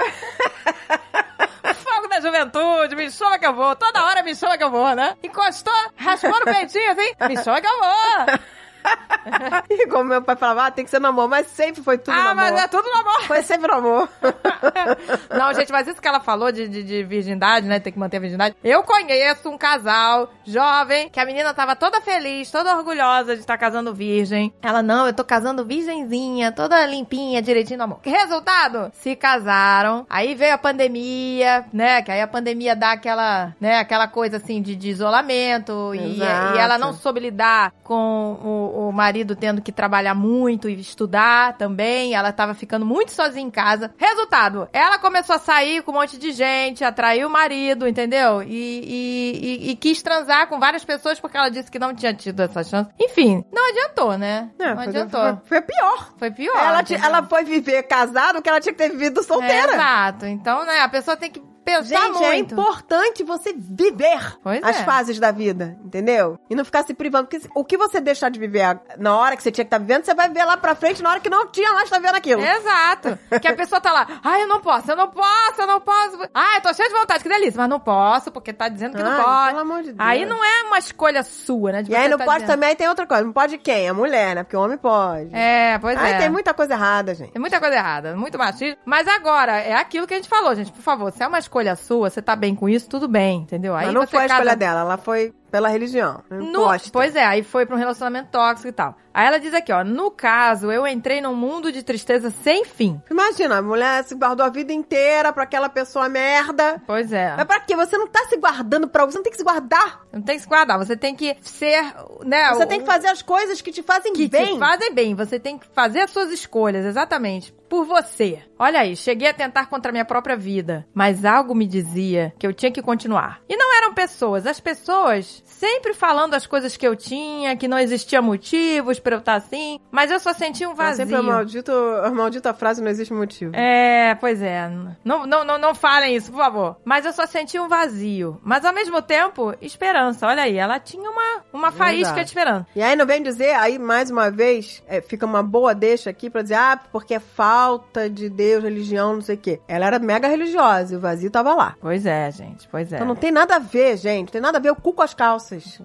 [1.63, 3.75] O fogo da juventude, me chama que eu vou.
[3.75, 5.15] Toda hora me chama que eu vou, né?
[5.23, 8.60] Encostou, raspou no peitinho assim, me chama que eu vou.
[9.69, 12.13] e como meu pai falava, ah, tem que ser no amor, mas sempre foi tudo
[12.13, 12.35] no ah, amor.
[12.35, 13.21] mas é tudo no amor.
[13.23, 14.09] Foi sempre no amor.
[15.29, 17.79] Não, gente, mas isso que ela falou de, de, de virgindade, né?
[17.79, 18.55] Tem que manter a virgindade.
[18.63, 23.57] Eu conheço um casal jovem que a menina tava toda feliz, toda orgulhosa de estar
[23.57, 24.53] casando virgem.
[24.61, 27.99] Ela, não, eu tô casando virgenzinha, toda limpinha, direitinho no amor.
[28.03, 28.91] Resultado?
[28.93, 30.05] Se casaram.
[30.09, 32.01] Aí veio a pandemia, né?
[32.01, 33.79] Que aí a pandemia dá aquela, né?
[33.79, 35.93] Aquela coisa assim de, de isolamento.
[35.95, 40.79] E, e ela não soube lidar com o, o marido tendo que trabalhar muito e
[40.79, 42.13] estudar também.
[42.13, 43.93] Ela tava ficando muito sozinha em casa.
[43.97, 48.41] Resultado, ela começou a sair com um monte de gente, atraiu o marido, entendeu?
[48.43, 52.13] E, e, e- e quis transar com várias pessoas porque ela disse que não tinha
[52.13, 52.89] tido essa chance.
[52.99, 54.49] Enfim, não adiantou, né?
[54.59, 55.21] É, não foi, adiantou.
[55.21, 56.13] foi, foi pior.
[56.17, 56.57] Foi pior.
[56.57, 59.71] ela, ela foi viver casada que ela tinha que ter vivido solteira.
[59.71, 60.25] É, exato.
[60.25, 61.41] Então, né, a pessoa tem que
[61.79, 62.53] pensar Gente, é muito.
[62.53, 64.83] importante você viver Pois as é.
[64.83, 66.39] fases da vida, entendeu?
[66.49, 67.27] E não ficar se privando.
[67.27, 70.03] Porque o que você deixar de viver na hora que você tinha que estar vivendo,
[70.05, 72.41] você vai ver lá pra frente na hora que não tinha mais estar vendo aquilo.
[72.41, 73.17] Exato.
[73.41, 76.17] Que a pessoa tá lá, ai, eu não posso, eu não posso, eu não posso.
[76.33, 79.03] Ai, eu tô cheia de vontade, que delícia, mas não posso, porque tá dizendo que
[79.03, 79.47] não Ai, pode.
[79.49, 79.97] pelo amor de Deus.
[79.99, 81.83] Aí não é uma escolha sua, né?
[81.83, 82.51] de E aí não tá pode dizendo.
[82.59, 83.23] também, tem outra coisa.
[83.23, 83.89] Não pode quem?
[83.89, 84.43] A mulher, né?
[84.43, 85.29] Porque o homem pode.
[85.35, 86.17] É, pois Aí é.
[86.17, 87.31] tem muita coisa errada, gente.
[87.31, 88.77] Tem muita coisa errada, muito machismo.
[88.85, 90.71] Mas agora, é aquilo que a gente falou, gente.
[90.71, 93.75] Por favor, se é uma escolha sua, você tá bem com isso, tudo bem, entendeu?
[93.75, 96.23] Aí Mas não foi a escolha dela, ela foi pela religião.
[96.29, 96.89] No, Imposta.
[96.91, 98.95] pois é, aí foi pra um relacionamento tóxico e tal.
[99.13, 103.01] Aí ela diz aqui, ó, no caso, eu entrei num mundo de tristeza sem fim.
[103.11, 106.81] Imagina, a mulher se guardou a vida inteira pra aquela pessoa merda.
[106.87, 107.35] Pois é.
[107.35, 107.75] Mas pra quê?
[107.75, 109.99] Você não tá se guardando pra você não tem que se guardar.
[110.13, 111.83] Não tem que se guardar, você tem que ser,
[112.23, 112.53] né?
[112.53, 114.53] Você o- tem que fazer as coisas que te fazem que bem.
[114.53, 115.13] te fazem bem.
[115.13, 117.53] Você tem que fazer as suas escolhas, exatamente.
[117.67, 118.39] Por você.
[118.57, 122.45] Olha aí, cheguei a tentar contra a minha própria vida, mas algo me dizia que
[122.47, 123.41] eu tinha que continuar.
[123.49, 127.77] E não eram pessoas, as pessoas sempre falando as coisas que eu tinha, que não
[127.77, 130.95] existia motivos pra eu estar assim, mas eu só sentia um É vazio.
[130.97, 133.55] sempre a, maldito, a maldita frase, não existe motivo.
[133.55, 134.69] É, pois é.
[135.03, 136.77] Não, não, não, não falem isso, por favor.
[136.83, 138.39] Mas eu só senti um vazio.
[138.43, 140.27] Mas ao mesmo tempo, esperança.
[140.27, 142.19] Olha aí, ela tinha uma, uma faísca Exato.
[142.21, 142.67] de esperança.
[142.75, 146.29] E aí não vem dizer, aí mais uma vez, é, fica uma boa deixa aqui
[146.29, 149.59] pra dizer, ah, porque é falta de Deus, religião, não sei o quê.
[149.67, 151.75] Ela era mega religiosa e o vazio tava lá.
[151.79, 152.95] Pois é, gente, pois é.
[152.95, 154.27] Então não tem nada a ver, gente.
[154.27, 155.30] Não tem nada a ver o cu com as calças.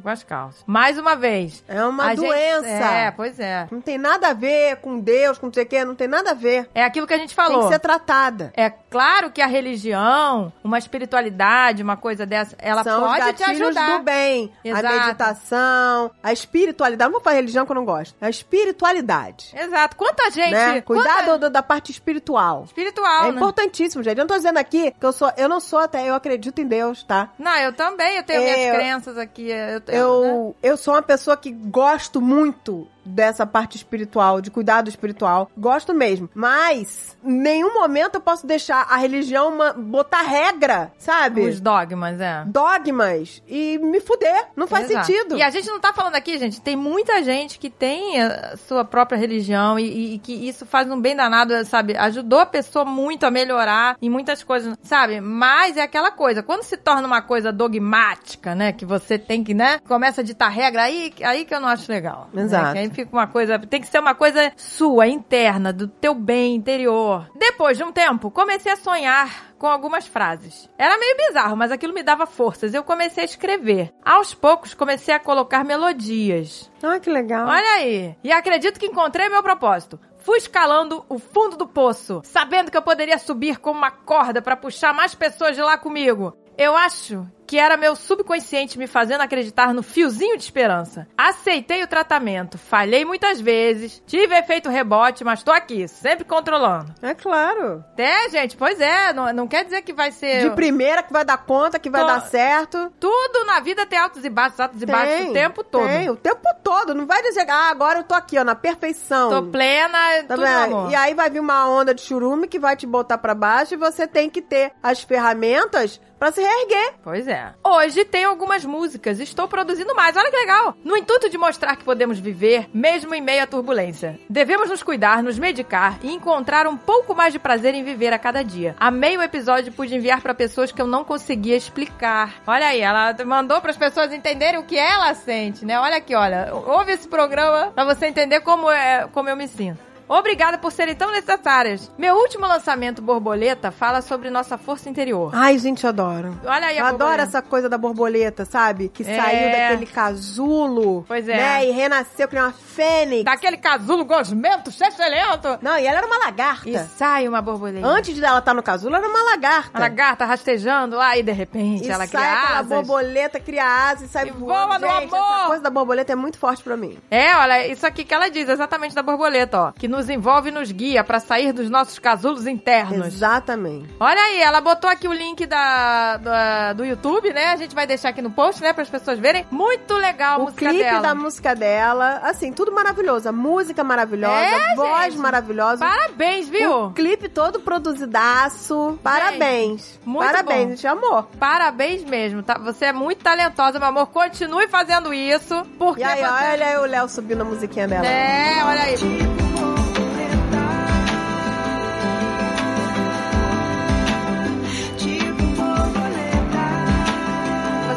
[0.03, 0.62] Com as calças.
[0.66, 1.62] Mais uma vez.
[1.68, 2.66] É uma a gente- doença.
[2.68, 3.66] É, pois é.
[3.70, 6.30] Não tem nada a ver com Deus, com não sei o quê, não tem nada
[6.30, 6.68] a ver.
[6.74, 7.62] É aquilo que a gente Tem falou.
[7.64, 8.53] que ser tratada.
[8.57, 13.99] É Claro que a religião, uma espiritualidade, uma coisa dessa, ela São pode te ajudar.
[13.99, 14.51] do bem.
[14.64, 14.86] Exato.
[14.86, 17.07] A meditação, a espiritualidade.
[17.09, 18.14] Não vou falar religião que eu não gosto.
[18.20, 19.51] A espiritualidade.
[19.55, 19.97] Exato.
[19.97, 20.53] Quanta gente.
[20.53, 20.80] né?
[20.80, 22.64] quanta- Cuidado do- da parte espiritual.
[22.64, 23.36] Espiritual, é né?
[23.36, 24.16] importantíssimo, gente.
[24.18, 25.30] Eu não tô dizendo aqui que eu sou.
[25.36, 27.30] Eu não sou até, eu acredito em Deus, tá?
[27.38, 29.51] Não, eu também, eu tenho minhas crenças aqui.
[29.51, 29.57] Eu,
[29.88, 30.30] eu, né?
[30.30, 35.51] Eu, eu sou uma pessoa que gosto muito dessa parte espiritual, de cuidado espiritual.
[35.57, 36.29] Gosto mesmo.
[36.35, 41.43] Mas, em nenhum momento eu posso deixar a religião uma- botar regra, sabe?
[41.43, 42.45] Os dogmas, é.
[42.47, 44.49] Dogmas e me fuder.
[44.57, 45.07] Não faz Exato.
[45.07, 45.37] sentido.
[45.37, 48.85] E a gente não tá falando aqui, gente, tem muita gente que tem a sua
[48.85, 51.97] própria religião e, e- que isso faz um bem danado, sabe?
[51.97, 55.21] Ajudou a pessoa muito a melhorar em muitas coisas, sabe?
[55.21, 58.73] Mas é aquela coisa, quando se torna uma coisa dogmática, né?
[58.73, 59.79] Que você tem que, né?
[59.87, 62.29] Começa a ditar regra, aí, aí que eu não acho legal.
[62.33, 62.43] né?
[62.43, 62.79] Exato.
[62.79, 67.30] Aí fica uma coisa, tem que ser uma coisa sua, interna, do teu bem interior.
[67.36, 70.68] Depois de um tempo, comecei a sonhar com algumas frases.
[70.78, 72.72] Era meio bizarro, mas aquilo me dava forças.
[72.72, 73.92] Eu comecei a escrever.
[74.05, 76.70] Aos poucos, comecei a colocar melodias.
[76.82, 77.47] Ah, que legal.
[77.47, 78.16] Olha aí.
[78.24, 80.01] E acredito que encontrei meu propósito.
[80.18, 84.57] Fui escalando o fundo do poço, sabendo que eu poderia subir com uma corda para
[84.57, 86.36] puxar mais pessoas de lá comigo.
[86.59, 91.07] Eu acho que era meu subconsciente me fazendo acreditar no fiozinho de esperança.
[91.16, 96.92] Aceitei o tratamento, falhei muitas vezes, tive efeito rebote, mas tô aqui, sempre controlando.
[97.03, 97.84] É claro.
[97.97, 100.49] É, gente, pois é, não, não quer dizer que vai ser...
[100.49, 102.92] De primeira que vai dar conta, que vai Tô- dar certo.
[102.99, 105.86] Tudo na vida tem altos e baixos, altos e baixos o tempo todo.
[105.86, 106.94] Tem, o tempo todo.
[106.94, 109.30] Não vai dizer, ah, agora eu tô aqui, ó, na perfeição.
[109.30, 110.76] Tô plena, Tá tudo vendo?
[110.76, 110.90] amor.
[110.90, 113.76] E aí vai vir uma onda de churume que vai te botar pra baixo e
[113.76, 116.95] você tem que ter as ferramentas pra se reerguer.
[117.03, 117.53] Pois é.
[117.64, 120.75] Hoje tem algumas músicas, estou produzindo mais, olha que legal.
[120.85, 124.19] No intuito de mostrar que podemos viver, mesmo em meio à turbulência.
[124.29, 128.19] Devemos nos cuidar, nos medicar e encontrar um pouco mais de prazer em viver a
[128.19, 128.75] cada dia.
[128.79, 132.35] Amei o episódio e pude enviar pra pessoas que eu não conseguia explicar.
[132.47, 135.79] Olha aí, ela mandou para as pessoas entenderem o que ela sente, né?
[135.79, 136.53] Olha aqui, olha.
[136.53, 139.95] Ouve esse programa pra você entender como, é, como eu me sinto.
[140.09, 141.91] Obrigada por serem tão necessárias.
[141.99, 145.33] Meu último lançamento, Borboleta, fala sobre nossa força interior.
[145.35, 146.39] Ai, gente, eu adoro.
[146.45, 148.89] Olha aí Eu adoro essa coisa da borboleta, sabe?
[148.89, 149.21] Que É.
[149.21, 151.05] saiu daquele casulo.
[151.09, 151.37] Pois é.
[151.37, 151.67] Né?
[151.67, 153.25] E renasceu nem uma fênix.
[153.25, 155.17] Daquele casulo gosmento, excelente.
[155.63, 156.69] Não, e ela era uma lagarta.
[156.69, 157.87] E sai uma borboleta.
[157.87, 159.71] Antes dela estar no casulo, ela era uma lagarta.
[159.77, 162.67] A lagarta rastejando lá e de repente E ela sai cria asas.
[162.69, 164.47] borboleta, cria asas e sai E voando.
[164.47, 165.27] voa no Gente, amor.
[165.37, 166.99] essa coisa da borboleta é muito forte pra mim.
[167.11, 169.73] É, olha, isso aqui que ela diz, exatamente da borboleta, ó.
[169.73, 173.07] Que nos envolve e nos guia pra sair dos nossos casulos internos.
[173.07, 173.88] Exatamente.
[173.99, 177.47] Olha aí, ela botou aqui o link da, da- do YouTube, né?
[177.47, 178.72] A gente vai deixar aqui no post, né?
[178.72, 179.47] Para as pessoas verem.
[179.51, 181.01] Muito legal a o música clipe dela.
[181.01, 183.28] da música dela, assim, tudo maravilhoso.
[183.28, 185.18] A música maravilhosa, É, voz gente.
[185.18, 185.84] maravilhosa.
[185.84, 186.86] Parabéns, viu?
[186.86, 188.99] O clipe todo produzidaço.
[189.03, 189.99] Parabéns.
[190.05, 190.68] muito Parabéns, bom.
[190.70, 190.86] gente.
[190.86, 191.28] Amor.
[191.38, 192.59] Parabéns mesmo, tá?
[192.59, 194.07] Você é muito talentosa, meu amor.
[194.09, 196.24] Continue fazendo isso, porque E aí, você...
[196.26, 198.07] olha aí o Léo subindo a musiquinha dela.
[198.07, 199.86] É, olha aí.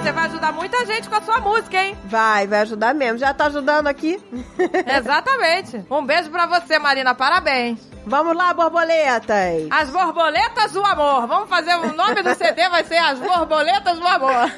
[0.02, 1.98] Você vai ajudar muita gente com a sua música, hein?
[2.06, 3.18] Vai, vai ajudar mesmo.
[3.18, 4.18] Já tá ajudando aqui.
[4.98, 5.86] Exatamente.
[5.90, 7.14] Um beijo pra você, Marina.
[7.14, 7.80] Parabéns.
[8.06, 9.68] Vamos lá, borboletas.
[9.70, 11.28] As borboletas do amor.
[11.28, 14.52] Vamos fazer o nome do CD vai ser As borboletas do amor.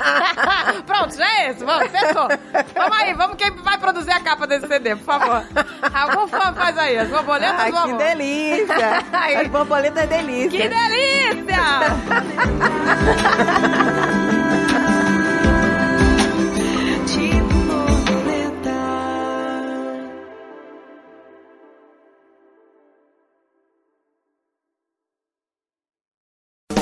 [0.86, 1.64] Pronto, já é esse.
[1.64, 2.28] Vamos, fechou.
[2.74, 5.44] Vamos aí, vamos quem vai produzir a capa desse CD, por favor.
[5.92, 9.04] Algum fã faz aí, as borboletas Ai, do que delícia.
[9.40, 10.50] As borboletas é delícia.
[10.50, 11.60] Que delícia!